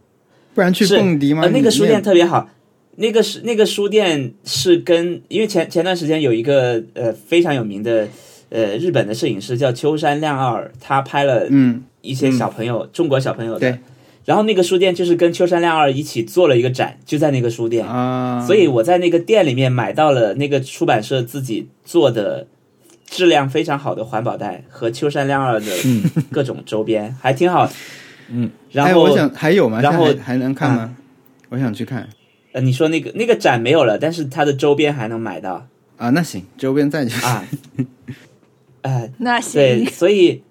[0.54, 1.44] 不然去蹦迪吗？
[1.44, 2.50] 呃，那个书店特别好，
[2.96, 8.08] 那个是那个书店是跟因为前前段时间有一个呃非常有名的
[8.50, 13.80] 呃日本的摄影师叫秋山亮二，他拍了嗯，一些小朋友、中国小朋友的，对
[14.28, 22.46] 然后那个书店就是跟秋山亮二一起做了一个展，就在那个书店，啊，所以我在那个店里面买到了那个出版社自己做的。
[23.10, 25.72] 质量非常好的环保袋和秋山亮二的
[26.30, 27.72] 各种周边，还挺好。
[28.30, 29.80] 嗯，哎，然后我想还有吗？
[29.82, 30.94] 然后还还能看吗？
[31.48, 32.06] 我想去看
[32.52, 35.66] 呃，你说那个那个展没有了，但是它的周边还能买到
[35.96, 36.10] 啊。
[36.10, 37.26] 那行，周边再去。
[37.26, 37.46] 啊。
[38.84, 40.44] 呃，那对，行，所以，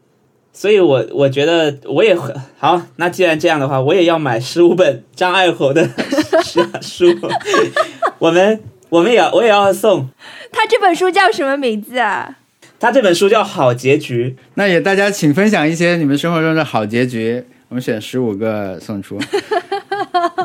[0.58, 2.80] 所以我我觉得我也会好。
[2.96, 5.86] 那既然这样的话，我也要买十五本张爱侯的
[6.80, 7.14] 书。
[8.18, 10.08] 我们我们也要我也要送
[10.50, 12.38] 他这本书叫什么名字啊？
[12.80, 19.18] 他这本书叫《好结局那也大家请分享一些你们生活中的好结局，我们选十五个送出。》。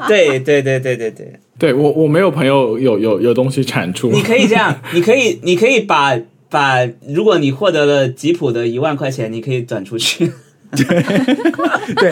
[0.09, 6.17] 对对对对对对，对我我没有朋友有有有东西产出，你可以这样，你可以你可以把
[6.51, 10.31] 把，如果你获得了吉普的一万块钱，你可以转出去。
[10.73, 12.11] 对，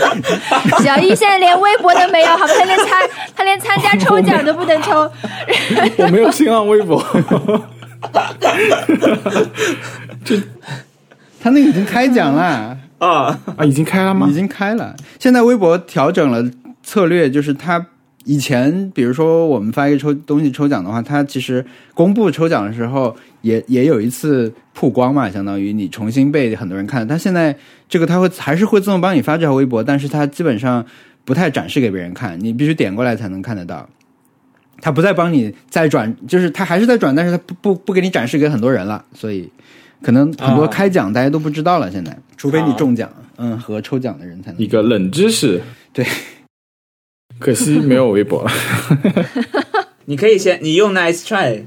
[0.83, 5.09] 小易现在连微博都没有，好，他连参他连参加抽奖都不能抽。
[5.97, 7.01] 我没有新浪微博。
[10.25, 10.37] 这
[11.41, 14.33] 他那个已经开奖了，啊，啊，已经开了吗已？
[14.33, 14.95] 经开了。
[15.19, 16.43] 现在微博调整了
[16.83, 17.85] 策略，就是他
[18.25, 27.07] 以前，比如说我们发一个抽东西抽奖的话，他其实公布抽奖的时候也也有一次曝光嘛，相当于你重新被很多人看。
[27.07, 27.55] 但现在
[27.87, 30.85] 这个它会还是会自动帮你发这条微博，但是它基本上
[31.25, 33.89] 不太展示给别人看，你必须点过来才能看得到。
[34.81, 39.51] 它不再帮你再转，就是它还是在转，但是它不不不给你展示给很多人了，所以
[40.01, 41.91] 可能很多啊开奖大家都不知道了。
[41.91, 45.61] 现在，除非你中奖，嗯，和抽奖的人才能一个冷知识。
[45.91, 46.05] 对，
[47.39, 48.51] 可惜没有微博了。
[50.05, 51.63] 你可以先你用 Nice Try，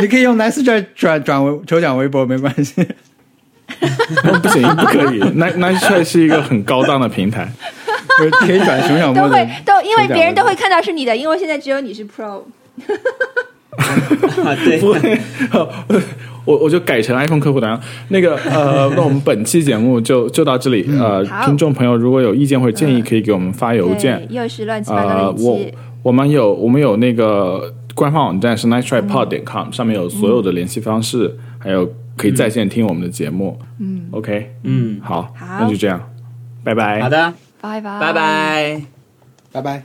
[0.00, 2.82] 你可以用 Nice 转转转微抽奖微博没关系。
[2.82, 5.20] 哦不行，不可以。
[5.20, 7.48] Nice Nice Try 是一个很高档的平台。
[8.16, 12.42] 不是可以转熊小都莫的会都因为别人都会看到是你的，因为现在只有你是 Pro。
[13.76, 15.18] 啊，对，不会，
[16.44, 17.80] 我我就改成 iPhone 客户端。
[18.08, 20.86] 那个呃，那我们本期节目就就到这里。
[20.96, 24.24] 呃，听众朋友如果有意见或者建议，可以给我们发邮件。
[24.28, 25.58] 对又是乱七八糟呃，的一我。
[26.04, 33.58] 我们有我们有那个官方网站是 nice trypod 点 com 上面有所有的联系方式还有可以在线听我们的节目。
[33.78, 34.08] 嗯。
[34.10, 35.00] Ok 嗯。
[35.02, 35.32] 好。
[35.38, 36.00] 那就这样。
[36.62, 37.00] 拜拜。
[37.00, 37.32] 好的。
[37.60, 38.00] 拜拜。
[38.00, 38.82] 拜拜。
[39.52, 39.84] 拜拜。